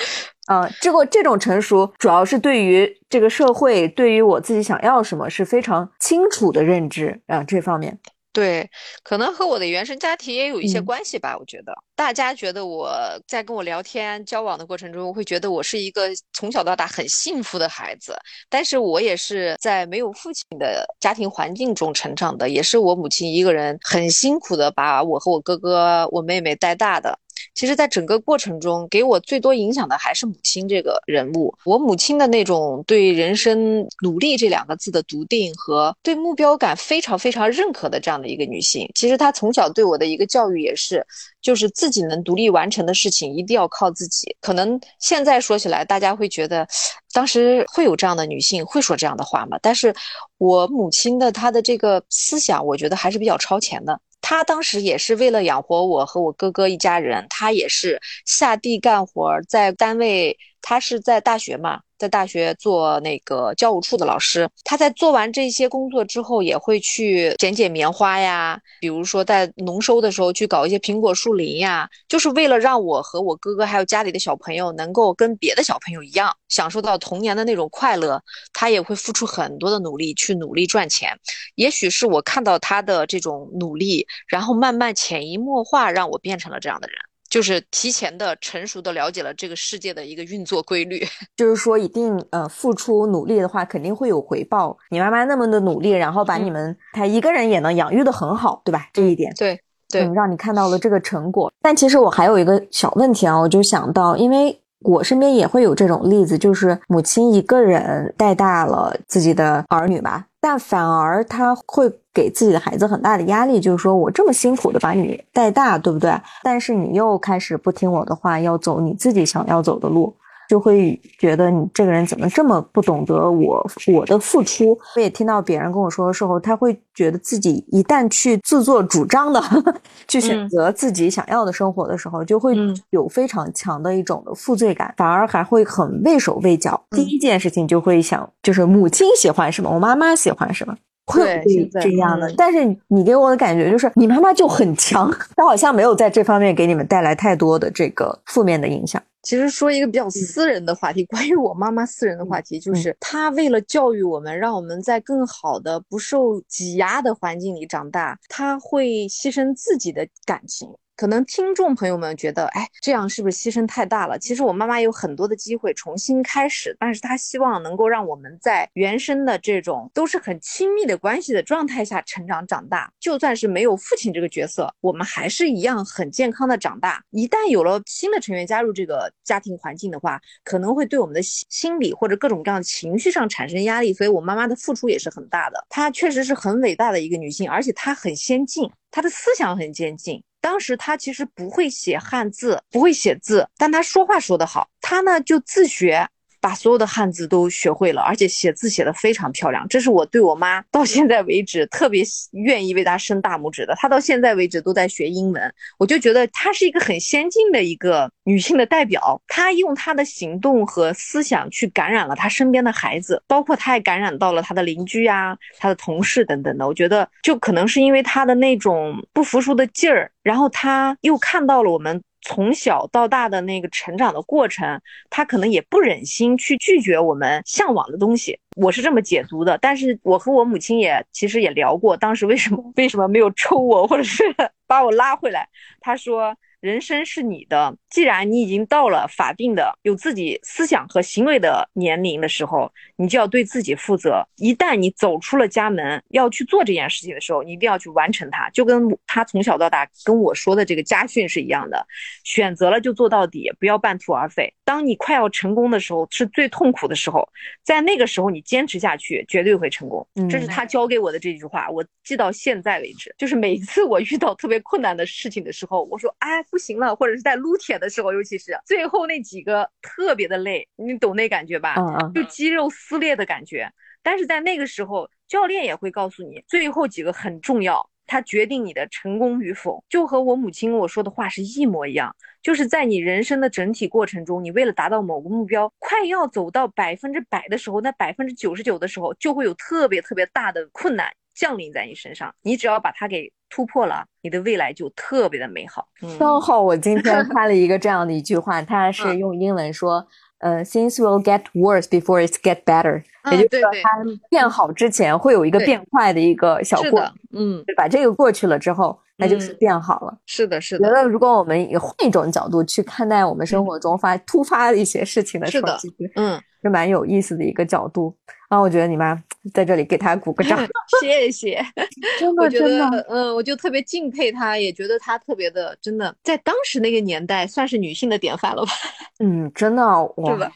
[0.49, 7.99] 啊，这个这种成熟，主要是对于这个社会，对于我自己想要什么是非常清楚的认知啊，这方面。
[8.33, 8.67] 对，
[9.03, 11.37] 可能和我的原生家庭也有一些关系吧。
[11.37, 12.91] 我觉得大家觉得我
[13.27, 18.17] 在跟我聊天交往的过程中，会觉得我是一个从小到大很幸福的孩子，
[18.49, 27.19] 但是我也是在没有父亲的家庭环境中成长的，也是我母亲一个人很辛苦的把我和我哥哥、我妹妹带大的。
[27.59, 31.53] 其实，在整个过程中，给我最多影响的还是母亲这个人物。
[31.65, 38.89] 我母亲的那种对人生努力这两个字的笃定和对目标感非常非常认可的这样的一个女性。
[38.95, 41.05] 其实，她从小对我的一个教育也是，
[41.41, 44.33] 就是自己能独立完成的事情一定要靠自己。
[44.39, 46.65] 可能现在说起来，大家会觉得，
[47.11, 49.59] 当时会有这样的女性会说这样的话吗？
[49.61, 49.93] 但是
[50.37, 53.99] 我母亲的她的这个思想，我觉得还是比较超前的。
[54.29, 60.37] 他当时也是为了养活我和我哥哥一家人，他也是下地干活，在单位，
[60.69, 61.79] 他是在大学嘛。
[61.97, 78.23] 在大学做那个教务处的老师，他在做完这些工作之后，也会去剪剪棉花呀，比如说在农收的时候去搞一些苹果树林呀，就是为了让我和我哥哥还有家里的小朋友能够跟别的小朋友一样，享受到童年的那种快乐。
[78.53, 81.19] 他也会付出很多的努力去努力赚钱。
[81.55, 86.95] 也许是我看到他的这种努力，然后慢慢潜移默化让我变成了这样的人。
[87.29, 91.05] 就是提前的、成熟的了解了这个世界的一个运作规律。
[91.37, 94.77] 就是说，一定呃付出努力的话，肯定会有回报。
[94.89, 98.89] 你妈妈那么的努力，然后把你们她一个人也能养育的很好，对吧？
[98.93, 101.51] 这一点对对，让你看到了这个成果。
[101.61, 104.59] 但其实我还有一个小问题啊，我就想到，因为。
[104.83, 116.13] 我身边也会有这种例子，就是母亲一个人带大了自己的儿女吧，但反而他会给自己的孩子很大的压力，就是说我这么辛苦的把你带大，对不对？
[116.43, 120.13] 但是你又开始不听我的话，要走你自己想要走的路。
[120.49, 124.75] 就会觉得你这个人怎么这么不懂得我我的付出？
[124.95, 129.39] 我也听到别人跟我说的时候，他会觉得自己一旦去自作主张的
[130.09, 132.57] 去选择自己想要的生活的时候，就会
[132.89, 136.81] 有非常强的一种的负罪感，反而还会很畏手畏脚。
[136.89, 140.75] 第一件事情就会想，就是母亲喜欢什么，我妈妈喜欢什么，
[141.09, 142.31] 会这样的。
[142.37, 149.01] 但是你给我的感觉就是，你妈妈就很强，她好像没有在这方面给你们带来太多的这个负面的影响。
[149.21, 160.69] 其实说一个比较私人的话题，关于我妈妈私人的话题，就是她为了教育我们，让我们在更好的、不受挤压的环境里长大，她会牺牲自己的感情。
[160.99, 164.19] 可能听众朋友们觉得，哎，这样是不是牺牲太大了？
[164.19, 172.91] 其实我妈妈有很多的机会重新开始，但是她希望能够让我们在原生的这种都是很亲密的关系的状态下成长长大。
[172.99, 177.01] 就算是没有父亲这个角色，我们还是一样很健康的长大。
[177.11, 183.93] 一旦有了新的成员加入这个家庭环境的话，可能会对我们的心理或者各种各样的情绪上产生压力。
[183.93, 185.65] 所以我妈妈的付出也是很大的。
[185.69, 190.21] 她确实是很伟大的一个女性，而且她很先进，她的思想很先进。
[190.41, 194.69] 当时他其实不会写汉字，不会写字，但他说话说得好。
[194.81, 196.07] 他呢就自学。
[196.41, 199.67] 把所有的汉字都学会了，而且写字写得非常漂亮。
[199.67, 203.75] 这是我对我妈 到现在为止特别愿意为她伸大拇指的。
[203.77, 209.21] 她到现在为止都在学英文，我就觉得她是一个很先进的一个女性的代表。
[209.27, 216.67] 她用她的行动和思想去感染了她身边的孩子，包括她也感染到了她的邻居呀、她的同事等等的。
[216.67, 222.01] 我觉得就可能是因为她的那种不服输的劲儿，然后她又看到了我们。
[222.21, 229.57] 从小到大的那个成长的过程，他可能也不忍心去拒绝我们向往的东西，我是这么解读的。
[229.59, 234.23] 但是我和我母亲也其实也聊过，当时为什么 为什么没有抽我，或者是
[234.67, 235.47] 把我拉回来？
[235.79, 236.35] 他说。
[236.61, 244.27] 人生是你的，既然你已经到了法定的有自己思想和行为的年龄的时候，你就要对自己负责。
[244.35, 248.49] 一旦你走出了家门，要去做这件事情的时候，你一定要去完成它。
[248.49, 251.87] 就跟他从小到大跟我说的这个家训是一样的，
[252.25, 254.53] 选择了就做到底，不要半途而废。
[254.69, 257.27] 当你快要成功的时候，是最痛苦的时候，
[257.63, 260.07] 在那个时候你坚持下去，绝对会成功。
[260.29, 263.11] 这是他教给我的这句话，我记到现在为止。
[263.17, 266.43] 就是每次我遇到特别困难的事情的时候，我说，哎。
[266.51, 271.75] 不行了，或者是在撸铁的时候，尤其是最后那几个特别的累，你懂那感觉吧？
[272.13, 273.71] 就肌肉撕裂的感觉。
[274.01, 279.83] 但是在那个时候，教练也会告诉你，最后几个很重要，它决定你的成功与否。
[279.87, 291.09] 就和我母亲跟我说的话是一模一样，就是在你人生的整体过程中，你为了达到某个目标，快要走到百分之百的时候，那百分之九十九的时候，就会有特别特别大的困难。
[291.35, 295.87] 降临在你身上，你只要把它给突破了，你的未来就特别的美好。
[296.19, 300.05] 刚好我今天看了一个这样的一句话，它是用英文说，
[300.39, 303.89] 呃，things will get worse before it get better，也就是说它
[304.29, 307.01] 变好之前会有一个变坏的一个小过，
[307.33, 310.17] 嗯，对，把这个过去了之后，那就是变好了。
[310.25, 310.87] 是的，是的。
[310.87, 315.67] 觉得如果我们以换一种角度去看待我们生活中发突发的一些事情的时候，
[316.15, 318.15] 嗯，是蛮有意思的一个角度。
[318.49, 319.15] 啊，我觉得你妈
[319.53, 320.59] 在这里给她鼓个 掌，
[321.01, 321.63] 谢谢。
[322.19, 328.71] 真的，真的，嗯，我就特别敬佩她，也觉得她特别的，真的，在当时那个年代算是女性的典范了吧？
[329.19, 330.51] 嗯，真的，哇，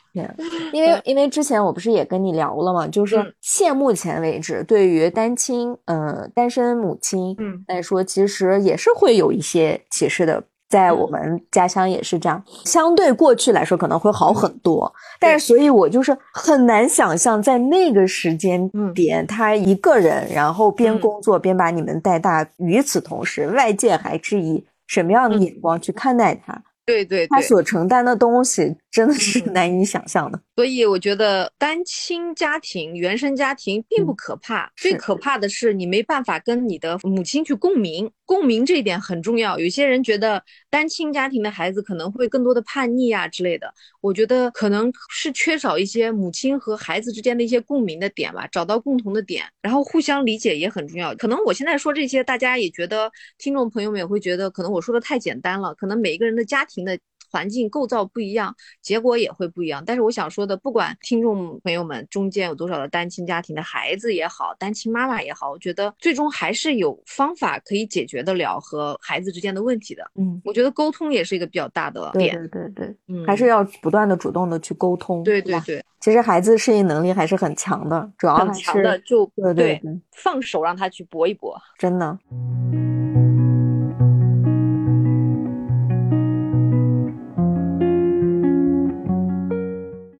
[0.72, 7.38] 因为因为之前我不是也跟你聊了嘛，就是现目前为止，对于单亲，呃，单身母亲
[7.68, 10.44] 来说，其实也是会有一些歧视的。
[10.74, 26.60] 在我们家乡也是这样，相对过去来说可能会好很多，但是所以我就是很难想象在那个时间点，他一个人，然后边工作边把你们带大，与此同时，外界还是以什么样的眼光去看待他？
[26.88, 30.40] 对对，他所承担的东西真的是难以想象的。
[30.56, 38.10] 所以我觉得单亲家庭、原生家庭并不可怕，最可怕的是你没办法跟你的母亲去共鸣。
[38.26, 39.60] 共鸣这一点很重要。
[39.60, 51.14] 有些人觉得单亲家庭的孩子可能会更多的叛逆啊之类的，我觉得可能是缺少一些母亲和孩子之间的一些共鸣的点吧，找到共同的点，然后互相理解也很重要。
[51.16, 56.98] 可能我现在说这些，大家也觉得听众朋友们也会觉得，可能我说的太简单了，可能每一个人的家庭的。
[57.34, 59.84] 环境构造不一样，结果也会不一样。
[59.84, 70.04] 但是我想说的，不管听众朋友们中间有多少的单亲家庭的孩子也好，单亲妈妈也好，我觉得最终还是有方法可以解决得了和孩子之间的问题的。
[70.14, 72.38] 嗯，我觉得沟通也是一个比较大的点。
[72.38, 75.24] 对对对，嗯，还是要不断的主动的去沟通。
[75.24, 82.20] 对对对，其实孩子适应能力还是很强的，主要很强的就对对对，放手让他去搏一搏，真的。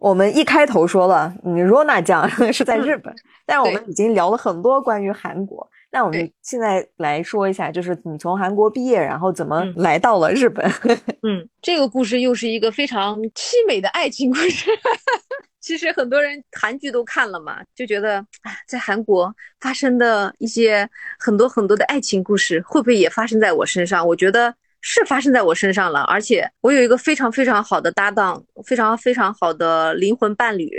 [0.04, 5.66] 我们一开头说了，你 Rona 酱 是在日本，但是我们已经聊了很多关于韩国。
[5.92, 10.70] 那我们现在来说一下，就是你从韩国毕业，然后怎么来到了日本？
[11.24, 14.70] 嗯，这个故事又是一个非常凄美的爱情故事。
[15.62, 18.22] 其实很多人韩剧都看了嘛，就觉得
[18.68, 20.86] 在韩国发生的一些
[21.18, 24.06] 很多很多的爱情故事，会不会也发生在我身上？
[24.06, 24.54] 我觉得。
[24.86, 30.70] 是发生在我身上了，而且我有一个非常非常好的搭档，非常非常好的灵魂伴侣，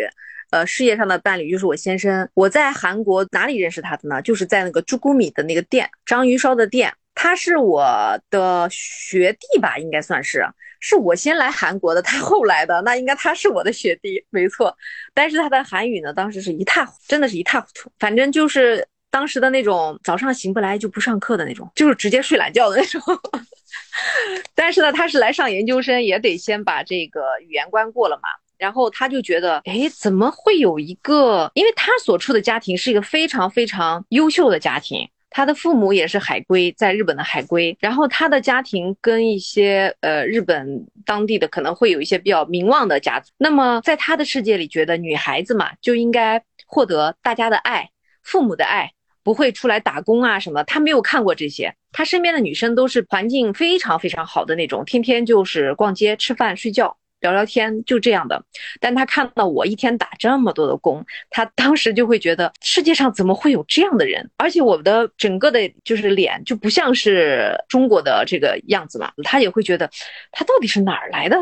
[0.50, 2.28] 呃，事业上的伴侣就是我先生。
[2.34, 4.20] 我在韩国哪里认识他的呢？
[4.20, 6.92] 就是在那个朱古米的那个店，章鱼烧的店。
[7.16, 7.86] 他是我
[8.28, 10.44] 的学弟吧，应该算是，
[10.80, 14.76] 是我先来韩国的，他后来的，那应该他是我的学弟，没错。
[15.14, 23.00] 但是他的韩语呢，当时是一塌，真的是一塌糊涂，反正就是当时的那种早上醒不来就不上课的那种，就是直接睡懒觉的那种。
[24.56, 28.22] 但是呢，他是来上研究生，也得先把这个语言关过了嘛。
[28.58, 31.48] 然后他就觉得，哎，怎么会有一个？
[31.54, 37.76] 因为他所处的家庭是一个非常非常优秀的家庭，他的父母也是海归，在日本的海归。
[37.78, 43.30] 然后他的家庭跟一些呃日本当地的可能会有一些比较名望的家族。
[43.38, 47.90] 那么在他的世界里，觉得女孩子嘛就应该获得大家的爱，
[48.20, 48.90] 父母的爱。
[49.24, 50.62] 不会出来打工啊什么？
[50.62, 58.44] 他没有看过这些，他身边的女生都是环境非常非常好的那种，天天就是逛街、吃饭、睡觉、聊聊天，就这样的。
[58.80, 64.30] 但他看到我一天打这么多的工，他当时就会觉得世界上怎么会有这样的人？
[64.36, 69.90] 而且我的整个的就是脸就不像是中国的这个样子嘛，他也会觉得
[70.32, 71.38] 他到底是哪儿来的？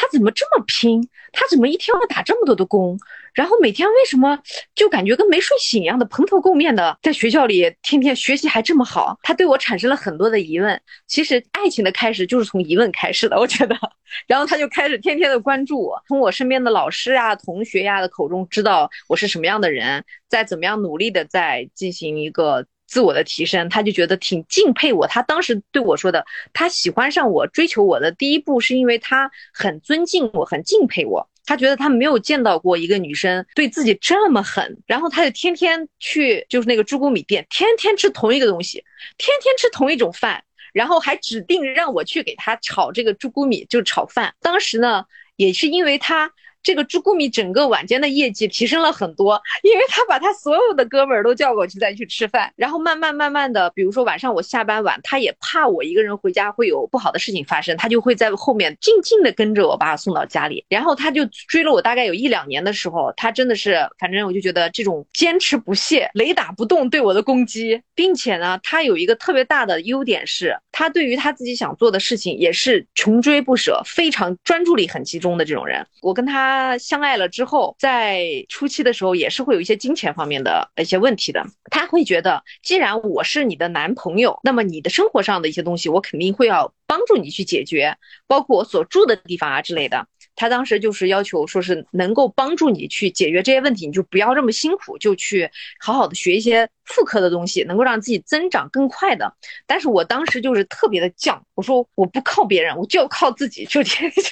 [0.00, 1.08] 他怎么这么拼？
[1.32, 2.96] 他怎么一天要打这么多的工？
[3.34, 4.38] 然后每天为什么
[4.74, 9.18] 就感觉跟没睡醒一样的蓬头垢面的，在学校里天天学习还这么好？
[9.24, 10.80] 他对我产生了很多的疑问。
[11.08, 13.76] 其实爱情的开始就是从疑问开始的，我觉得。
[14.26, 23.68] 然后他就开始天天的关注我，从我身边的老师啊、同学呀的口中知道我是什么样的人，在怎么样努力的在进行一个自我的提升。
[23.68, 25.06] 他就觉得挺敬佩我。
[25.06, 31.28] 他当时对我说的，他喜欢上我、追求我的第一步，是因为他很尊敬我、很敬佩我。
[31.44, 38.82] 他觉得他没有见到过一个女生对自己这么狠，然后他就天天去就是那个猪骨米店，天天吃同一个东西，
[39.16, 44.34] 天天吃同一种饭，然后还指定让我去给他炒这个猪骨米，就是炒饭。
[44.40, 45.04] 当时呢，
[45.36, 46.32] 也是因为他。
[46.62, 60.64] 这个朱古米整个晚间的业绩提升了很多，因为他把他所有的哥们儿都叫过去再去吃饭，然后慢慢慢慢的，比如说晚上我下班晚，他也怕我一个人回家会有不好的事情发生，他就会在后面静静的跟着我，把我送到家里。
[60.68, 75.86] 然后他就追了我大概有一两年的时候，他真的是，反正我就觉得这种坚持不懈、雷打不动对我的攻击，并且呢，他有一个特别大的优点是，他对于他自己想做的事情也是穷追不舍，非常专注力很集中的这种人。
[76.02, 76.47] 我跟他。
[76.48, 81.44] 他相爱了之后，在初期的时候也是会有一些金钱方面的一些问题的。
[81.70, 90.06] 他会觉得，既然我是你的男朋友，那么你的生活上的一些东西，我肯定会要帮助你去解决，包括我所住的地方啊之类的。
[90.36, 95.50] 他当时就是要求说是能够帮助你去解决这些问题，你就不要这么辛苦，就去
[95.84, 99.34] 好好的学一些妇科的东西，能够让自己增长更快的。
[99.66, 104.22] 但是我当时就是特别的犟，我说我不靠别人，我就要靠自己，就天就。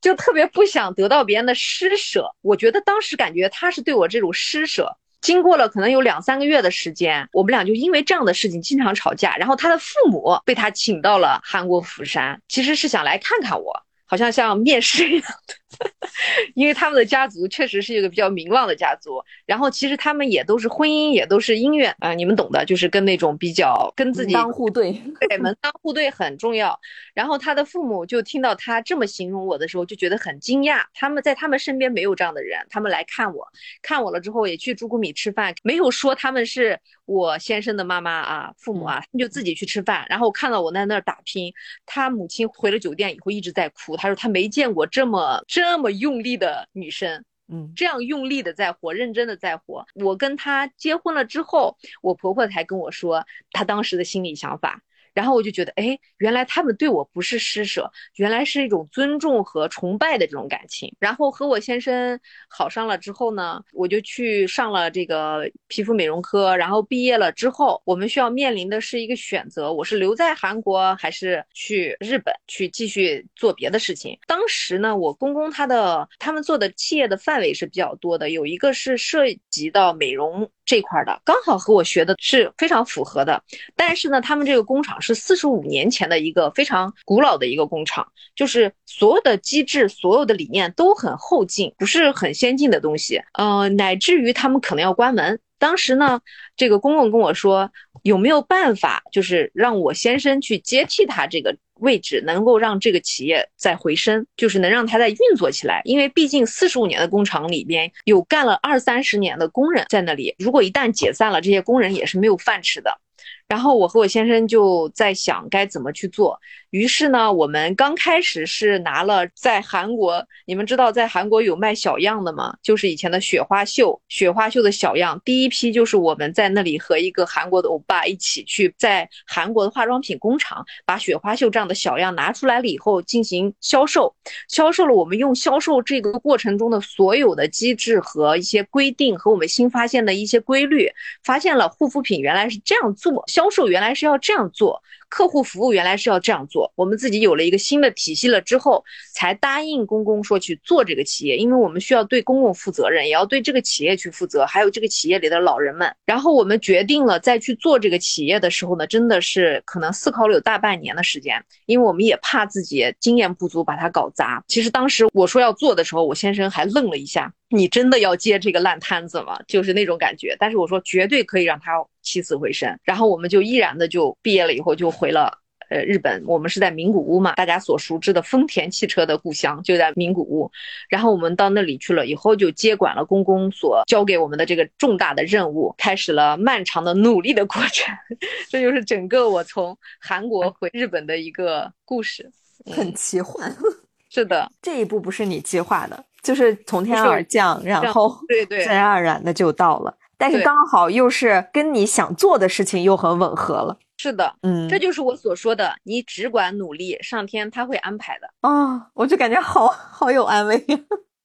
[0.00, 4.96] 就特别不想得到别人的施舍，我觉得当时感觉他是对我这种施舍。
[5.20, 9.36] 经过了可能有两三个月的时间，我们俩就因为这样的事情经常吵架。
[9.36, 15.30] 然后他的父母被他请到了韩国釜山，其实是想来看看我，好像像面试一样。
[16.54, 24.92] 因为他们的家族确实是一个比较名望的家族，然后其实他们也都是婚姻，也都是姻缘啊，你们懂的，就是跟那种比较跟自己门当户对，
[25.28, 26.78] 对门当户对很重要。
[27.14, 30.82] 然后他的父母就听到他这么形容我的时候，就觉得很惊讶。
[30.94, 33.46] 他们在他们身边没有这样的人，他们来看我，
[33.82, 40.06] 看我了之后也去朱古米吃饭，没有说他们是我先生的妈妈啊，父母啊，他们就自己去吃饭。
[40.08, 41.52] 然后看到我在那儿打拼，
[41.86, 49.86] 他母亲回了酒店以后一直在哭，他说他没见过这么这么用力的女生，嗯，这样用力的在活，认真的在活。
[49.94, 54.82] 我跟她结婚了之后，我婆婆才跟我说她当时的心理想法。
[55.14, 60.94] 然后我就觉得，哎，原来他们对我不是施舍，原来是一种尊重和崇拜的这种感情。
[60.98, 66.56] 然后和我先生好上了之后呢，我就去上了这个皮肤美容科。
[66.56, 74.18] 然后毕业了之后，我们需要面临的是一个选择：我是留在韩国，还是去日本去继续做别的事情？
[74.26, 83.42] 当时呢，我公公他的他们做的企业的范围是比较多的，有一个是涉及到美容这块的，刚好和我学的是非常符合的。
[83.74, 88.06] 但是呢，他们这个工厂是四十五年前的一个非常古老的一个工厂，
[88.36, 93.20] 就是所有的机制、所有的理念都很后进，不是很先进的东西。
[93.32, 95.40] 呃，乃至于他们可能要关门。
[95.60, 96.20] 当时呢，
[96.56, 97.70] 这个公公跟我说，
[98.02, 105.82] 有没有办法，就是让我先生去接替他这个位置，能够让这个企业再回升，就是能让它再运作起来。
[105.84, 112.98] 因为毕竟四十五年的工厂里边有干了二三十年的工人在那里，如果一旦解散了，这些工人也是没有饭吃的。
[113.46, 116.40] 然后我和我先生就在想该怎么去做。
[116.70, 122.56] 于是呢，我们刚开始是拿了在韩国，你们知道在韩国有卖小样的吗？
[122.62, 125.20] 就是以前的雪花秀，雪花秀的小样。
[125.24, 134.14] 第一批就是我们在那里和一个韩国的欧巴一起去，在韩国的化妆品工厂把雪花秀这样的小样拿出来了以后进行销售。
[134.46, 140.88] 销售了，我们用销售这个过程中的所有的机制和一些规定和我们新发现的一些规律，
[141.24, 144.80] 发现了护肤品原来是这样做，销售原来是要这样做。
[145.08, 148.84] 客户服务原来是要这样做，我们自己有了一个新的体系了之后，
[149.14, 155.94] 才答应公公说去做这个企业，因为我们需要对公公负责任，也要对这个企业去负责，还有这个企业里的老人们。
[156.06, 164.42] 然后我们决定了再去做这个企业的时候呢，真的是可能思考了有大半年的时间，因为我们也怕自己经验不足把它搞砸。
[164.48, 167.32] 其实当时我说要做的时候，我先生还愣了一下。
[167.52, 169.36] 你真的要接这个烂摊子吗？
[169.48, 170.36] 就是那种感觉。
[170.38, 172.78] 但是我说绝对可以让他起死回生。
[172.84, 175.36] 然后我们就毅然的就毕业了以后就回了
[175.70, 176.22] 呃日本。
[176.26, 180.50] 我们是在名古屋嘛，大家所熟知的丰田汽车的故乡就在名古屋。
[180.90, 187.94] 然后我们到那里去了以后，就接管了公公所交给我们的这个重大的任务，开始了漫长的努力的过程。
[188.50, 192.30] 这就是整个我从韩国回日本的一个故事，
[192.70, 193.50] 很奇幻。
[194.10, 196.04] 是的，这一步不是你计划的。
[196.22, 199.96] 就是从天而降，然后对对，自然而然的就到了。
[200.20, 203.76] 但是刚好又是跟你想做的事情又很吻合了。
[203.96, 208.48] 是的，嗯，这就是我所说的，你只管努力，上天他会安排的。
[208.48, 210.64] 啊，我就感觉好好有安慰。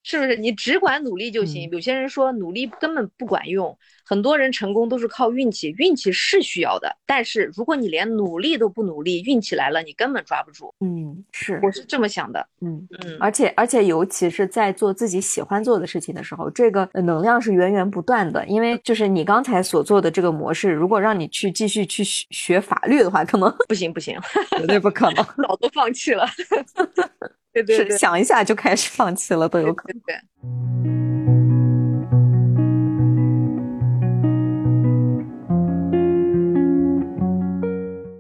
[0.06, 0.38] 是不是？
[0.38, 1.68] 你只管努力就行。
[1.72, 3.76] 有些人说努力根本不管用。
[4.08, 10.72] 很多人成功都是靠运气，运气是需要的，但是如果你连努力都不努力，运气来了你根本抓不住。
[10.80, 12.48] 嗯，是，我是这么想的。
[12.62, 18.46] 嗯嗯，而且而且尤其是在做自己喜欢做的事情的时候，这个能量是源源不断的。
[18.46, 24.16] 因为就是你刚才所做的这个模式，如果让你去继续去学法律的话，可能不行不行，
[24.60, 26.28] 绝对不可能， 早都放弃了。
[27.64, 30.02] 对对对，想一下就开始放弃了都有可能。
[30.06, 30.16] 对。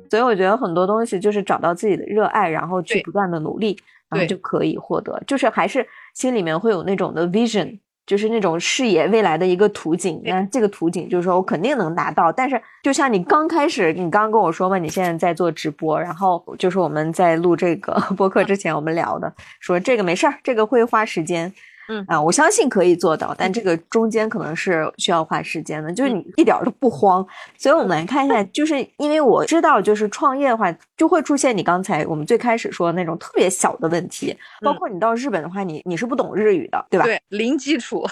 [0.10, 3.78] 所以我觉得很多东西就是找到自己的热爱，然后去不断的努力，
[4.08, 5.22] 然后就可以获得。
[5.28, 10.22] 就是还是心里面会有那种的 vision，就是那种视野未来的一个图景。
[10.24, 12.32] 那这个图景就是说我肯定能达到。
[12.32, 21.52] 但是就像你刚开始，你刚刚跟我说嘛，你现在在做直播，然后就是我们在录这个 播客之前我们聊的，说这个没事儿，这个会花时间。
[21.88, 25.92] 嗯啊，我相信可以做到，但这个中间可能是需要花时间的。
[25.94, 27.26] 就是你一点都不慌，
[27.58, 37.06] 所以我们来看一下，就是因为我知道，就是创业的话，就会出现你刚才我们最开始说的那种特别小的问题，包括你到日本的话，你你是不懂日语的，对吧？
[37.06, 38.06] 对，零基础，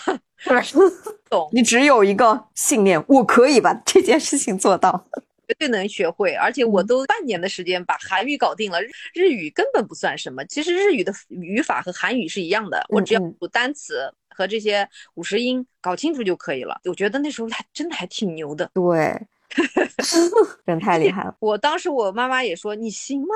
[0.45, 0.61] 对，
[1.29, 1.49] 懂。
[1.51, 5.05] 你只有一个信念，我可以把这件事情做到。
[5.53, 8.81] 绝对能学会，而且我都半年的时间把韩语搞定了，
[9.13, 10.43] 日语根本不算什么。
[10.45, 16.79] 其实日语的语法和韩语是一样的，我只要读单词和这些五十音搞清楚就可以了。
[16.85, 19.21] 我觉得那时候还真的还挺牛的，对，
[20.65, 21.35] 真太厉害了。
[21.39, 23.27] 我当时我妈妈也说：“你行吗？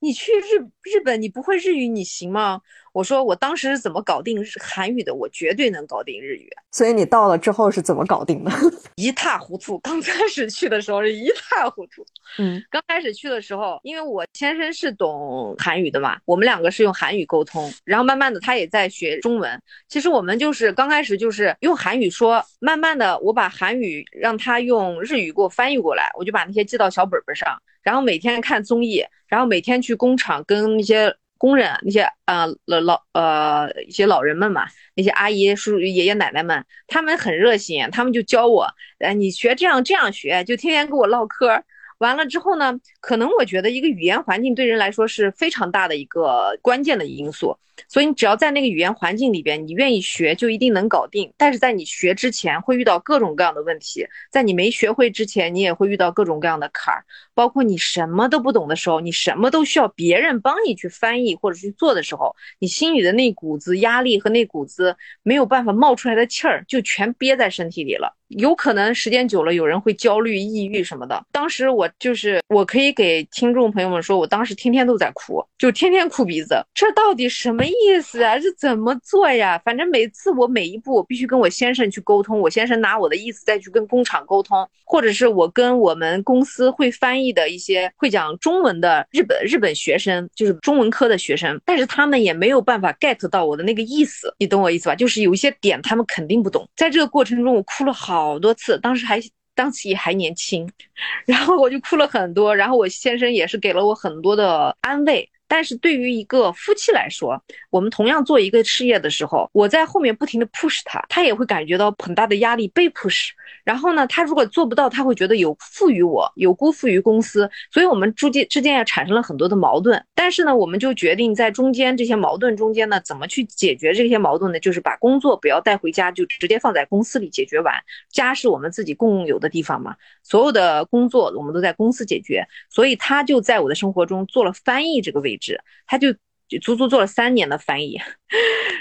[0.00, 2.60] 你去日日本，你不会日语，你行吗？
[2.94, 5.14] 我说我当时是怎么搞定韩语的？
[5.14, 6.48] 我绝对能搞定日语。
[6.72, 8.50] 所以你到了之后是怎么搞定的？
[8.96, 9.78] 一塌糊涂。
[9.80, 12.04] 刚开始去的时候是一塌糊涂。
[12.38, 19.60] 嗯，刚开始去的时候，因为我先生是懂韩语的嘛，我们两个是用韩语沟通，然后慢慢的他也在学中文。
[19.88, 27.56] 其实我们就是刚开始就是用韩语说，慢慢的我把韩语让他用日语给我翻译过来，我就把那些记到小本本上，
[27.88, 31.16] 然后每天看综艺，然后每天去工厂跟那些。
[31.40, 34.66] 工人那些呃老老呃一些老人们嘛，
[34.96, 38.66] 那些阿姨叔叔爷爷奶奶们，他们很热心，他们就教我，
[38.98, 41.62] 哎，你学这样这样学，就天天跟我唠嗑。
[41.98, 47.56] 完了之后呢，可能我觉得一个语言环境对人来说是非常大的一个关键的因素。
[47.86, 51.32] 所以你只要在那个语言环境里边，你愿意学就一定能搞定。
[51.36, 57.04] 但是在你学之前会遇到各种各样的问题，在你没学会之前，你也会遇到各种各样的坎儿。
[57.34, 68.16] 包括你什么都不懂的时候，你什么都需要别人帮你去翻译或者去做的时候，你心里的那股子压力和那股子没有办法冒出来的气儿，就全憋在身体里了。
[68.28, 71.24] 有可能时间久了，有人会焦虑、抑郁什么的。
[71.32, 76.62] 当时我就是，我可以给听众朋友们说，我当时天天都在哭，就天天哭鼻子。
[76.74, 77.64] 这到底什么？
[77.68, 79.60] 意思啊，这怎么做呀？
[79.64, 94.94] 反正每次我每一步，我必须跟我先生去沟通，我先生拿我的意思再去跟工厂沟通，或者是我跟我们公司会翻译的一些会讲中文的日本日本学生，就是中文科的学生，但是他们也没有办法 get 到我的那个意思，你懂我意思吧？
[94.94, 96.68] 就是有一些点他们肯定不懂。
[96.76, 99.20] 在这个过程中，我哭了好多次，当时还
[99.54, 100.70] 当时也还年轻，
[101.26, 105.28] 然后我就哭了很多，然后我先生也是给了我很多的安慰。
[105.48, 113.30] 但是对于一个夫妻来说，我们同样做一个事业的时候，我在后面不停的 push 他，他也会感觉到很大的压力，被 push。
[113.64, 120.02] 然后呢，他如果做不到，他会觉得有负于我，有辜负于公司，所以我们之间之间也产生了很多的矛盾。
[120.14, 124.60] 但是呢，我们就决定在中间这些矛盾中间呢，怎么去解决这些矛盾呢？
[124.60, 127.74] 就是把工作不要带回家，就直接放在公司里解决完。
[128.10, 132.46] 家是我们自己共有的地方嘛，所有的工作我们都在公司解决。
[132.68, 135.37] 所以他就在我的生活中做了翻译这个位，
[135.86, 136.14] 他就。
[136.56, 138.00] 足足做了三年的翻译，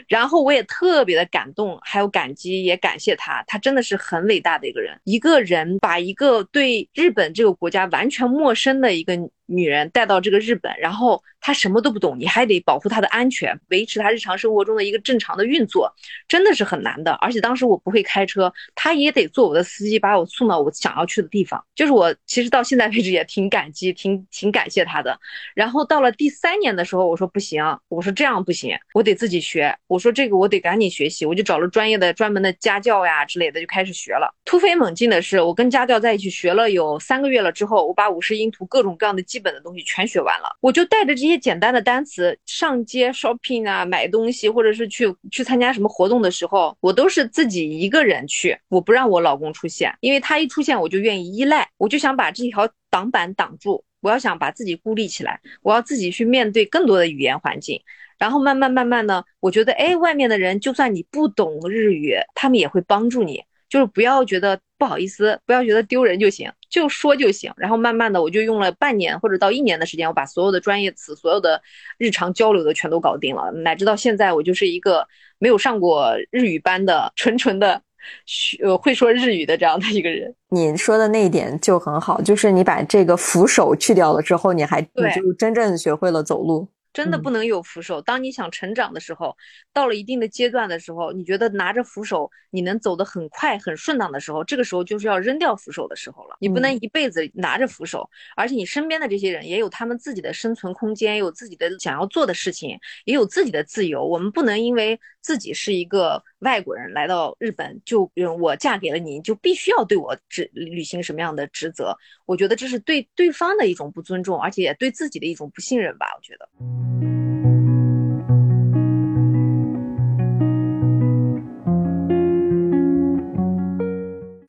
[0.08, 5.00] 然后我也特别的感动，还有感激，也感谢他，他真的是很伟大的一个人。
[5.04, 9.18] 一个人把一个对日本这个国家完全陌生的一个。
[9.50, 15.90] 女人带到这个日本，然后她什么都不懂，你还得保护她的安全，维持她日常生活中的一个正常的运作，
[16.28, 17.14] 真的是很难的。
[17.14, 21.64] 而且当时我不会开车，他也得做我的司机，把我送到我想要去的地方。
[21.76, 25.18] 就是我其实到现在为止也挺感激，挺挺感谢他的。
[25.56, 29.78] 然后到了第三年的时候，我说不行，我说这样不行，我得自己学。
[29.86, 34.34] 我说这个我得赶紧学习，我就找了专业的、专门的家教呀之类的，就开始学了。
[34.46, 39.24] 突飞猛进的是，我跟家教在一起学了有三个月了之后，我把五十音图各种各样的。
[39.28, 57.82] 基本的东西全学完了，我就带着这些简单的单词上街 shopping 啊，买东西，或者是去去参加什么活动的时候，我都是自己一个人去，我不让我老公出现，因为他一出现我就愿意依赖，我就想把这条挡板挡住，我要想把自己孤立起来，我要自己去面对更多的语言环境，
[58.18, 63.44] 然后慢慢慢慢呢，我觉得哎，外面的人就算你不懂日语，他们也会帮助你。
[63.70, 67.52] 就是不要觉得不好意思，不要觉得丢人就行，就说就行。
[67.58, 71.62] 然后慢慢的，我就用了半年或者到一年的时间，我把所有的专业词、所有的
[71.98, 73.52] 日常交流的全都搞定了。
[73.52, 75.06] 乃至到现在，我就是一个
[75.38, 77.82] 没有上过日语班的纯纯的
[78.26, 80.34] 学呃会说日语的这样的一个人。
[80.50, 86.70] 你说的那一点就很好，就是你把这个扶手去掉了之后，你还你就真正学会了走路。
[86.94, 88.02] 真的不能有扶手。
[88.02, 89.36] 当你想成长的时候，
[89.74, 96.38] 到了一定的阶段的时候，你觉得拿着扶手你能走得很快、很顺当的时候，这个时候就是要扔掉扶手的时候了。
[96.40, 104.06] 你不能一辈子拿着扶手，而且你身边的这些人也有他们自己的生存空间，有自己的想要做的事情，也有自己的自由。
[104.06, 111.98] 我们不能因为自己是一个外国人来到日本，就我嫁给了你，就必须要对我执履行什么样的职责？
[112.28, 116.06] 我觉得这是对对方的一种不尊重，而且也对自己的一种不信任吧。
[116.16, 116.48] 我觉得。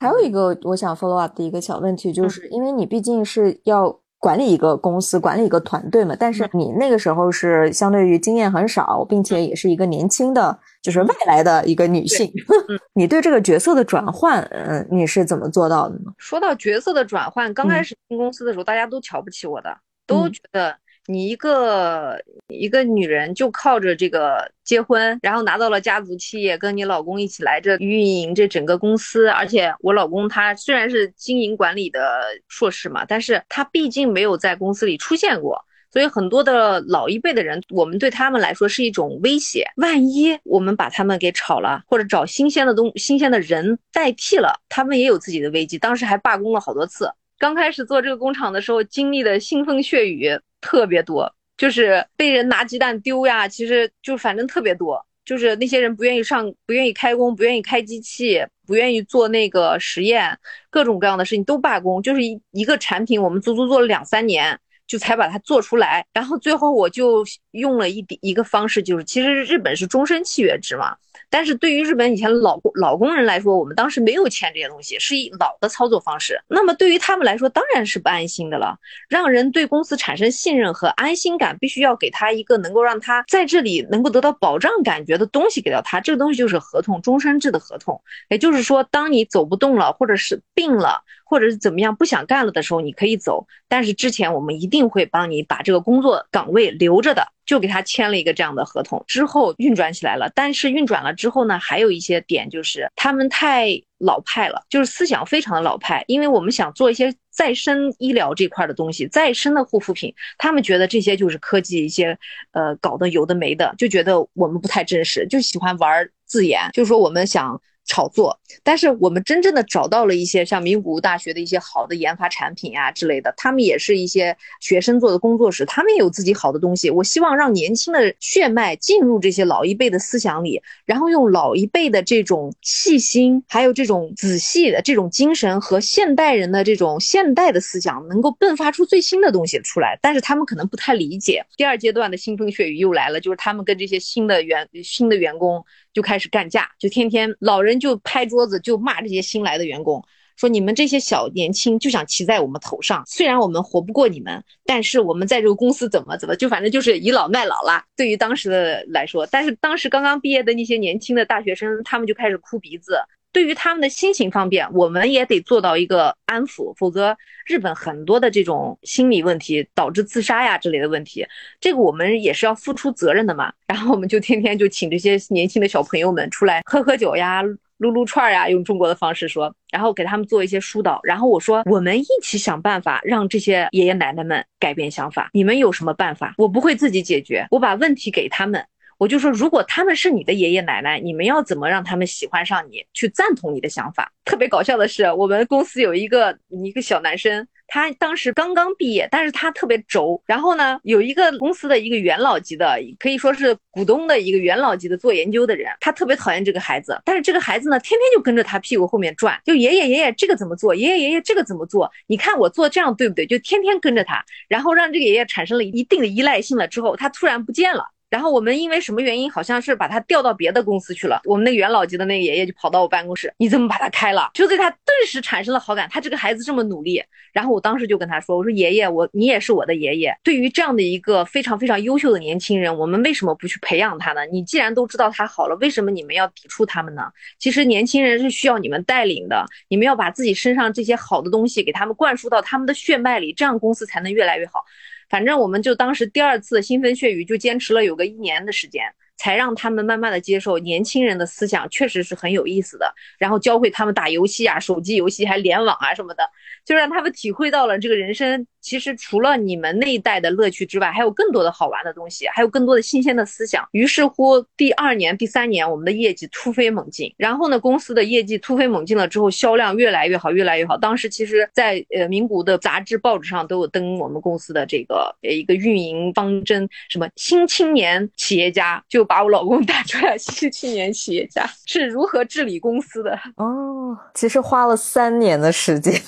[0.00, 12.30] 还有一个我想 follow up 的一个小问题，就是因为你毕竟是要管理一个公司、管理一个团队嘛，但是你那个时候是相对于经验很少，并且也是一个年轻的，就是外来的一个女性，
[12.94, 16.12] 你对这个角色的转换，嗯，你是怎么做到的呢？
[16.18, 20.76] 说到角色的转换，刚开始进公司的时候，大家都瞧不起我的，都觉得。
[21.10, 29.26] 你一个一个女人就靠着这个结婚，然后拿到了家族企业，跟你老公一起来这运营这整个公司。
[29.28, 35.58] 而且我老公他虽然是经营管理的硕士嘛，但是他毕竟没有在公司里出现过，
[35.90, 39.64] 所以很多的老一辈的人，我们对他们来说是一种威胁。
[39.76, 45.78] 万一我们把他们给炒了，或者找新鲜的东、新鲜的人代替了，他们也有自己的危机。
[45.78, 47.10] 当时还罢工了好多次。
[47.38, 55.04] 刚开始做这个工厂的时候，经历的腥风血雨特别多，就是被人拿鸡蛋丢呀，其实就反正特别多。
[55.24, 60.38] 就是那些人不愿意上，不愿意开工，不愿意开机器，不愿意做那个实验，
[60.70, 62.02] 各种各样的事情都罢工。
[62.02, 64.58] 就是一一个产品，我们足足做了两三年。
[64.88, 70.96] 就才把它做出来，然后最后我就用了一点一个方式，就是其实日本是终身契约制嘛，
[71.28, 76.40] 但是对于日本以前老老工人来说，我们当时没有签这些东西，是以老的操作方式。
[76.48, 78.78] 那么对于他们来说，当然是不安心的了。
[79.10, 86.00] 让人对公司产生信任和安心感，必须要给他一个能够让他在这里能够得到保障感觉的东西给到他。
[86.00, 88.00] 这个东西就是合同，终身制的合同。
[88.30, 91.02] 也就是说，当你走不动了，或者是病了。
[91.28, 100.32] 或者是怎么样不想干了的时候，你可以走，但是之前我们一定会帮你把这个工作岗位留着的，就给他签了一个这样的合同，之后运转起来了。
[100.34, 103.68] 但是运转了之后呢，还有一些点就是他们太
[103.98, 106.02] 老派了，就是思想非常的老派。
[106.06, 112.18] 因为我们想做一些再生医疗这块的东西，再生的护肤品，他们觉得这些就是科技一些
[112.52, 117.60] 呃搞的有的没的，就觉得我们不太真实，就喜欢玩字眼，就是说我们想。
[117.88, 126.90] 炒作，但是我们真正的找到了一些像名古屋大学的一些好的研发产品啊之类的，他们也是一些学生做的工作室，他们也有自己好的东西。
[126.90, 139.98] 我希望让年轻的血脉进入这些老一辈的思想里，然后用老一辈的这种细心，还有这种仔细的这种精神和现代人的这种现代的思想，能够迸发出最新的东西出来。
[140.02, 141.44] 但是他们可能不太理解。
[141.56, 145.64] 第二阶段的腥风血雨又来了，就是他们跟这些新的员新的员工。
[145.98, 150.00] 就开始干架，就天天老人就拍桌子就骂这些新来的员工，
[150.36, 153.02] 说你们这些小年轻就想骑在我们头上。
[153.04, 157.84] 虽然我们活不过你们，但是我们在这个公司怎么怎么，就反正就是倚老卖老啦。
[157.96, 162.96] 对于当时的来说，但是当时刚刚毕业的那些年轻的大学生，他们就开始哭鼻子。
[163.32, 167.16] 对于他们的心情方面，我们也得做到一个安抚，否则
[167.46, 171.26] 日本很多的这种心理问题导致自杀呀之类的问题，
[171.60, 173.52] 这个我们也是要付出责任的嘛。
[173.68, 177.42] 然后我们就天天就请这些年轻的小朋友们出来喝喝酒呀、
[177.76, 180.98] 撸撸串呀，用中国的方式说，然后给他们做一些疏导。
[181.04, 185.30] 然后我说，我们一起想办法让这些爷爷奶奶们改变想法。
[185.34, 186.34] 你们有什么办法？
[186.38, 188.64] 我不会自己解决，我把问题给他们。
[188.98, 194.12] 我就说，如果他们是你的爷爷奶奶，你们要怎么让他们喜欢上你，去赞同你的想法？
[194.24, 200.20] 特别搞笑的是，我们公司有一个一个小男生，他当时刚刚毕业，但是他特别轴。
[200.26, 211.88] 然后呢，有一个公司的一个元老级的，可以说是股东的一个元老级的做研究的人，他特别讨厌这个孩子，但是这个孩子呢，天天就跟着他屁股后面转，就爷爷爷爷这个怎么做，爷爷爷爷这个怎么做？
[212.08, 213.24] 你看我做这样对不对？
[213.24, 217.84] 就天天跟着他，然后让这个爷爷产生了一定的依赖性了之后，他突然不见了。
[218.10, 221.20] 然后我们因为什么原因，好像是把他调到别的公司去了。
[221.24, 224.30] 我们那个元老级的那个爷爷就跑到我办公室，你怎么把他开了？
[224.32, 225.86] 就对他顿时产生了好感。
[225.90, 227.02] 他这个孩子这么努力，
[227.34, 230.16] 然后我当时就跟他说：“我说爷爷，我你也是我的爷爷。
[230.24, 234.24] 对于这样的一个非常非常优秀的年轻人，我们为什么不去培养他呢？
[234.32, 237.02] 你既然都知道他好了，为什么你们要抵触他们呢？
[237.38, 244.64] 其实年轻人是需要你们带领的，你们要把自己身上这些好的东西给他们灌输到他们的血脉里，这样公司才能越来越好。”
[245.08, 248.82] 反正我们就当时第二次腥风血雨就坚持了有个一年的时间。
[249.20, 252.94] 才让他们慢慢的接受年轻人的思想，确实是很有意思的。
[253.18, 256.22] 然后教会他们打游戏啊，手机游戏还联网啊什么的，
[256.64, 263.66] 就让他们体会到了这个人生其实除了你们那一代的乐趣之外，还有更多的好玩的东西，还有更多的新鲜的思想。
[263.72, 267.12] 于是乎，第二年、第三年，我们的业绩突飞猛进。
[267.16, 270.76] 然后呢，公司的业绩突飞猛进了之后，销量越来越好，越来越好。
[270.76, 279.08] 当时其实，在呃名古的杂志、报纸上都有登我们公司的这个呃一个运营方针，什么新青年企业家就。
[279.08, 283.18] 把我老公 打出来，新青年企业家是如何治理公司的？
[283.36, 285.98] 哦，其实花了三年的时间，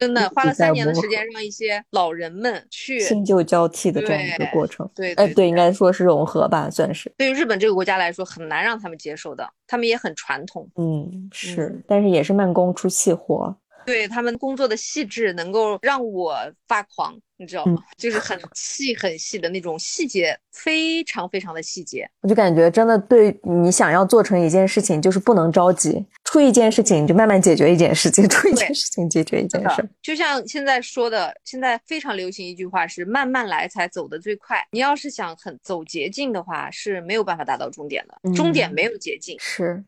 [0.00, 4.88] 真的花了三年的时间， 让一些老人们去新旧交替的这样一个过程。
[4.94, 7.12] 对，哎，对，应该说是融合吧，算是。
[7.16, 10.68] 对于日本这个国家来说，很难让他们接受的，他们也很传统。
[10.76, 13.52] 嗯，是，但是也是慢工出细活。
[13.88, 16.36] 对他们工作的细致，能够让我
[16.66, 17.18] 发狂。
[17.40, 17.80] 你知道吗？
[17.96, 22.04] 就是很细很细的那种细节，非常非常的细节。
[22.20, 26.04] 我就感觉真的，对你想要做成一件事情，就是不能着急。
[26.24, 29.88] 出一件事情就慢慢解决一件事情， 出一件事情解决一件事。
[30.02, 34.60] 就像现在说的，现在非常流行一句话是“慢慢来才走得最快”。
[34.72, 38.34] 你要是想很走捷径的话，是没有办法达到终点的。
[38.34, 39.36] 终点没有捷径。
[39.38, 39.82] 是。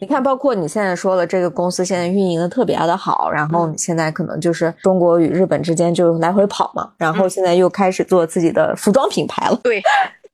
[0.00, 9.60] 你看，包括你现在说了，这个公司现在运营的特别的好，然后你现在可能就是中国与日本之间就来回跑嘛，然后现在又开始做自己的服装品牌了。
[9.62, 9.82] 对。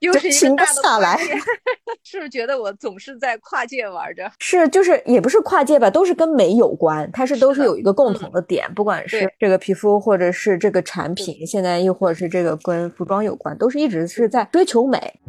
[0.00, 1.18] 又是一个大的下来，
[2.02, 4.32] 是不是觉得我总是在跨界玩着？
[4.38, 15.20] 是，就是也不是跨界吧，都是跟美有关，它是都是有一个共同的点，不管是这个皮肤，或者是这个产品，现在又或者是这个跟服装有关，都是一直是在追求美。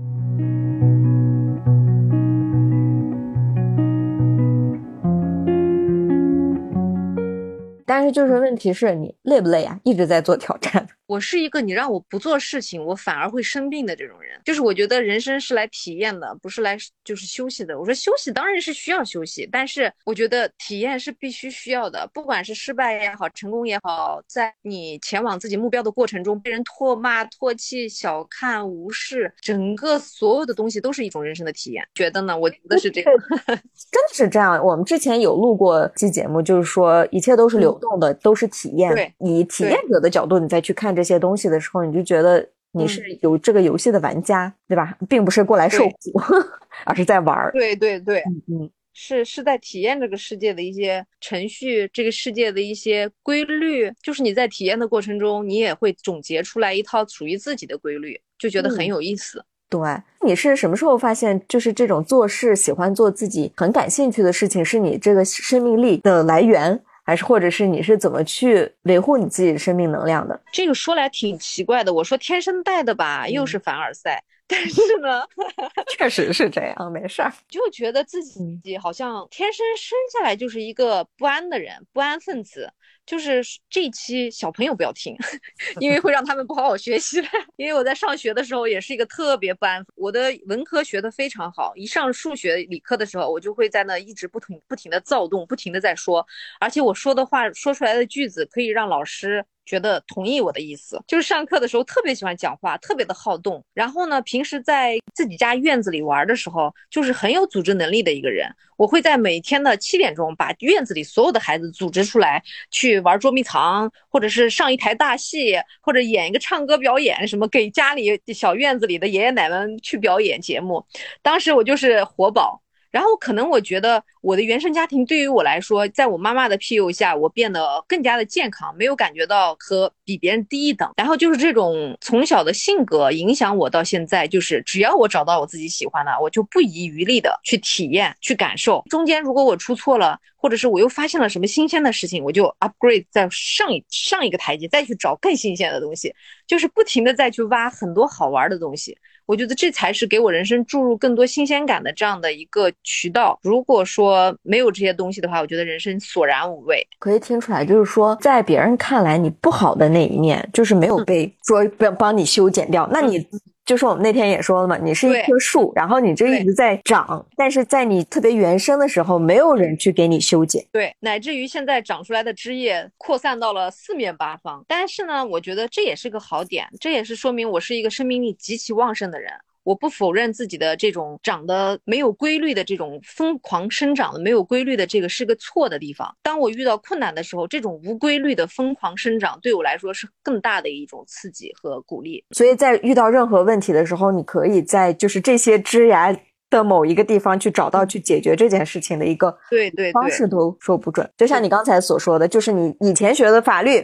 [7.92, 9.78] 但是就是问题是你累不累啊？
[9.84, 10.88] 一直在做挑战。
[11.12, 14.40] 我是一个你让我不做事情，我反而会生病的这种人。
[14.46, 17.78] 就是我觉得人生是来体验的，不是来就是休息的。
[17.78, 22.10] 我说休息当然是需要休息，但是我觉得体验是必须需要的。
[22.14, 31.86] 不管是失败也好，成功也好，在你前往自己目标的过程中，被人唾骂、唾弃、小看、无视，整个所有的东西都是一种人生的体验。
[31.94, 32.38] 觉得呢？
[32.38, 34.66] 我觉得是这样，真的是这样。
[34.66, 38.96] 我们之前有录过期节目，就是说一切都是流动的，都是体验。
[38.96, 41.01] 对，以体验者的角度，你再去看这。
[41.02, 44.96] 这些东西的时候，你就觉得你是有这个游戏的玩家，对吧？
[45.10, 46.22] 并不是过来受苦，
[46.86, 47.52] 而是在玩儿。
[47.54, 53.92] 对对对，嗯，是是在体验这个世界的一些程序，这个世界的一些规律。
[54.04, 59.44] 就是你在体验的过程中，你也会总结出来一套属于自己的规律，就觉得很有意思。
[59.68, 59.80] 对，
[60.24, 66.80] 你是什么时候发现，就是这种做事喜欢做自己很感兴趣的事情，是你这个生命力的来源？
[67.04, 70.40] 还是，或者是你是怎么去维护你自己的生命能量的？
[70.52, 71.94] 这个说来挺奇怪的。
[71.94, 74.24] 我说天生带的吧，又是凡尔赛。
[74.48, 75.24] 但是呢，
[75.98, 77.32] 确实是这样，没事儿。
[77.48, 82.70] 就觉得自己好像天生生下来就是一个不安的人，不安分子。
[83.12, 85.14] 就是这期小朋友不要听，
[85.82, 87.22] 因为 会让他们不好好学习。
[87.58, 96.26] 因为我在上学的时候也是一个特别不安，我的文科学的非常好，一上数学理科的时候，我就会在那一直不停不停的躁动，不停的在说，
[96.62, 99.46] 而且我说的话说出来的句子可以让老师。
[99.64, 103.64] 觉得同意我的意思，就是上课的时候特别喜欢讲话，特别的好动。
[103.76, 108.50] 然后呢，平时在自己家院子里玩的时候，就是很有组织能力的一个人。
[108.76, 120.86] 我会在每天的七点钟把院子里所有的孩子组织出来，去玩捉迷藏，或者是上一台大戏，或者演一个唱歌表演，什么给家里小院子里的爷爷奶奶去表演节目。
[121.22, 122.62] 当时我就是活宝。
[122.92, 130.92] 然后可能我觉得我的原生家庭对于我来说，在我妈妈的庇佑下，我变得更加的健康，没有感觉到和比别人低一等。
[130.98, 138.84] 然后就是这种从小的性格影响我到现在，就是只要我找到我自己喜欢的，我就不遗余力的去体验、去感受。
[138.90, 146.14] 中间如果我出错了，或者是我又发现了什么新鲜的事情，我就 upgrade 再上一上一个台阶，再去找更新鲜的东西，
[146.46, 148.98] 就是不停的再去挖很多好玩的东西。
[149.26, 153.40] 我觉得这才是给我人生注入更多新鲜感的这样的一个渠道。
[153.44, 156.86] 如果说没有这些东西的话，我觉得人生索然无味。
[157.00, 162.90] 可以听出来，就是说，在别人看来你不好的那一面，就是没有被说帮帮你修剪掉。
[162.92, 163.26] 那你。
[163.66, 174.66] 就是我们那天也说了嘛，你是一棵树，然后你这一直在长，但是在你特别原生的时候，没有人去给你修剪，对，乃至于现在长出来的枝叶扩散到了四面八方。
[174.68, 179.32] 但是呢，我觉得这也是个好点，这也是说明我是一个生命力极其旺盛的人。
[179.64, 186.16] 我不否认自己的这种长得没有规律的这种疯狂生长的没有规律的这个是个错的地方。
[186.24, 192.24] 当我遇到困难的时候，这种无规律的疯狂生长对我来说是更大的一种刺激和鼓励。
[192.32, 196.16] 所以在遇到任何问题的时候，你可以在就是这些枝芽
[196.50, 201.08] 的某一个地方去找到去解决这件事情的一个对对方式都说不准。
[201.16, 203.80] 就像你刚才所说的，就是你以前学的法律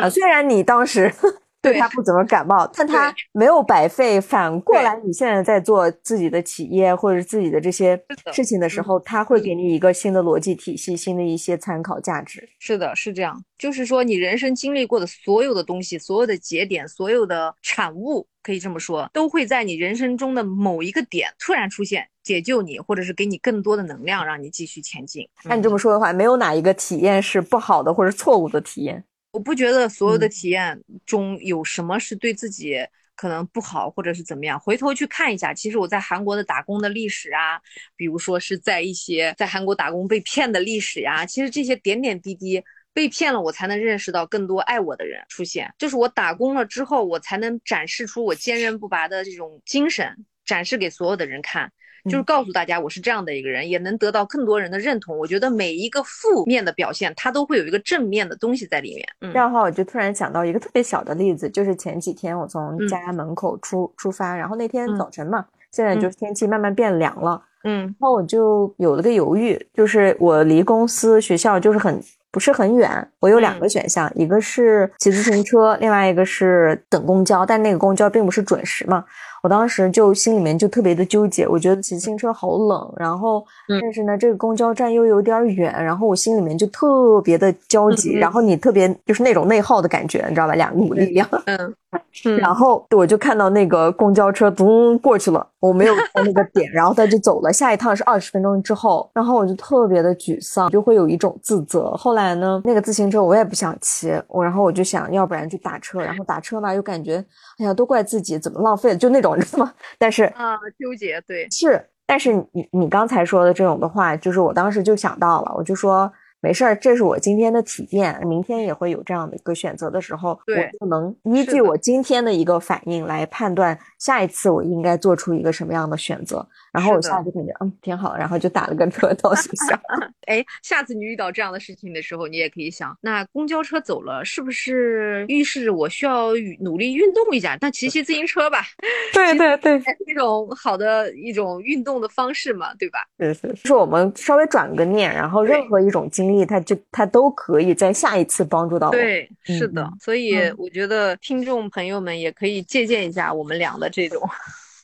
[0.00, 1.12] 啊，虽然你当时。
[1.60, 4.20] 对他不怎么感冒，但他没有白费。
[4.20, 8.00] 反过来，你现在在做自己的企业或者自己的这些
[8.32, 12.48] 事情的时候，他会给你一个新的逻辑体系，新的一些参考价值。
[12.58, 13.42] 是的，是这样。
[13.58, 25.28] 就是说，你人生经历过的所有的东西，所有的节点，所有的产物，可以这么说，都会在你人生中的某一个点突然出现，解救你，或者是给你更多的能量，让你继续前进。
[25.48, 29.02] 按你这么说的话，没有哪一个体验是不好的或者错误的体验。
[29.38, 32.76] 我不觉得所有的体验中有什么是对自己
[33.14, 34.58] 可能不好，或者是怎么样。
[34.58, 37.60] 回头去看一下，其实我在韩国的打工的历史啊，
[37.94, 42.60] 比如说是在一些在韩国打工被骗的历史呀，其实这些点点滴滴
[42.92, 45.72] 被骗了，我才能认识到更多爱我的人出现。
[45.78, 51.70] 就是我打工了之后，我才能展示出我坚韧不拔的这种精神，展示给所有的人看。
[52.04, 55.16] 就是告诉大家，我是这样的一个人，也能得到更多人的认同。
[55.16, 59.32] 我觉得每一个负面的表现，它都会有一个正面的东西在里面。
[59.32, 79.04] 这样的话，我就突然想到一个特别小的例子，就是前几天我从家门口出出发，然后那天早晨嘛，现在就是天气慢慢变凉了，嗯，然后我就有了个犹豫，就是我离公司学校就是很不是很远，我有两个选项，一个是骑自行车，另外一个是等公交，但那个公交并不是准时嘛。
[79.42, 90.54] 我当时就心里面就特别的纠结，我觉得骑自行车好冷，然后但是呢，这个公交站又有点远，然后我心里面就特别的焦急，然后你特别就是那种内耗的感觉，你知道吧？
[90.54, 91.28] 两股力量。
[91.46, 91.74] 嗯，
[92.38, 97.52] 然后我就看到那个公交车咚过去了，我没有到那个点，然后他就走了。
[97.52, 101.90] 下一趟是二十分钟之后，然后我就特别的沮丧，就会有一种自责。
[101.92, 107.24] 后来呢，那个自行车我也不想骑，我然后我就想要不然就打车，然后打车吧又感觉
[107.58, 109.72] 哎呀都怪自己怎么浪费了，就那种你知道吗？
[109.98, 116.10] 但是啊，纠结对是，但是你你刚才说的这种的话，就是我当时就想到了，我就说。
[116.40, 126.46] 没事儿，这是我今天的体验，明天也会有这样的一个选择的时候，我就能依据我今天的一个反应来判断下一次我应该做出一个什么样的选择。
[126.72, 129.78] 然后我下次感觉嗯挺好，然后就打了个车到学校。
[130.28, 137.56] 哎，下次你遇到这样的事情的时候，你也可以想，那公交车走了，是不是预示我需要努力运动一下？
[137.60, 138.62] 那骑骑自行车吧。
[139.14, 142.98] 对对对，一种好的一种运动的方式嘛，对吧？
[143.18, 148.92] 是是，就是我们稍微转个念，然后任何一种经历，他就他都可以在下一次帮助到我。
[148.92, 149.88] 对，是的。
[150.00, 154.20] 所以我觉得听众朋友们也可以借鉴一下我们俩的这种。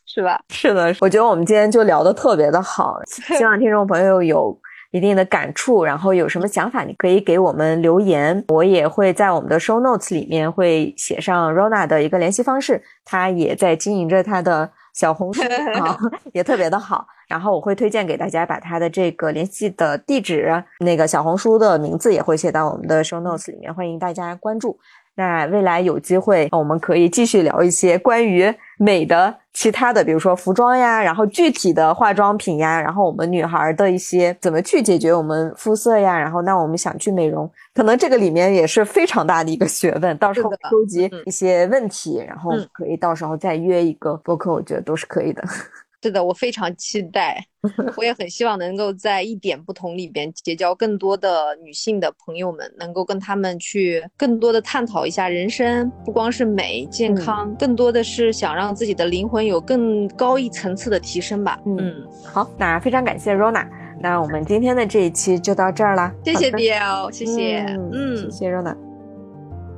[0.07, 0.41] 是吧？
[0.49, 3.01] 是的，我觉得我们今天就聊得特别的好，
[3.37, 4.57] 希望听众朋友有
[4.93, 15.43] 一定的感触，然后有什么想法，你可以给我们留言，我也会在我们的 show notes 里面会写上 Rona 的一个联系方式，他也在经营着他的小红书
[15.79, 15.99] 啊，
[16.33, 24.79] 也特别的好，然后我会推荐给大家把他的这个联系的地址，那个小红书的名字也会写到我们的 show notes 里面，欢迎大家关注。
[25.17, 40.17] 那未来有机会，我们可以继续聊一些关于美的其他的，比如说服装呀，然后具体的化妆品呀，然后我们女孩的一些怎么去解决我们肤色呀，然后那我们想去美容，可能这个里面也是非常大的一个学问。
[40.19, 45.43] 到时候收集一些问题，然后可以到时候再约一个播客，我觉得都是可以的。
[46.05, 47.43] 是的，我非常期待，
[47.97, 61.59] 我也很希望能够在一点不同里边结交更多的女性的朋友们，能够跟他们去更多的探讨一下人生，不光是美健康，更多的是想让自己的灵魂有更高一层次的提升吧。
[61.65, 63.67] 嗯，好，那非常感谢 Rona，
[63.99, 68.94] 那我们今天的这一期就到这儿啦，谢谢 BL，谢谢，嗯，谢谢 Rona。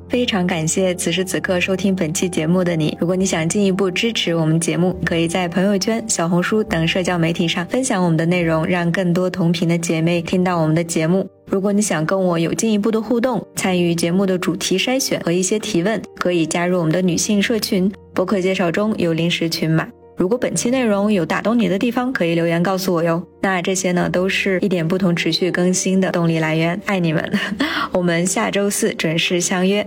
[0.08, 2.96] 非常感谢此时此刻收听本期节目的你。
[3.00, 11.28] 如果你想进一步支持我们节目，可以在朋友圈、小红书等社交媒体上分享我们的内容，让更多同频的姐妹听到我们的节目。
[11.46, 17.90] 如果你想跟我有进一步的互动，参与节目的主题筛选和一些提问，可以加入我们的女性社群。
[18.14, 19.88] 博客介绍中有临时群码。
[20.16, 23.22] 如果本期内容有打动你的地方，可以留言告诉我哟。
[23.42, 26.80] 那这些呢，都是一点不同持续更新的动力来源。
[26.86, 27.30] 爱你们，
[27.92, 29.86] 我们下周四准时相约。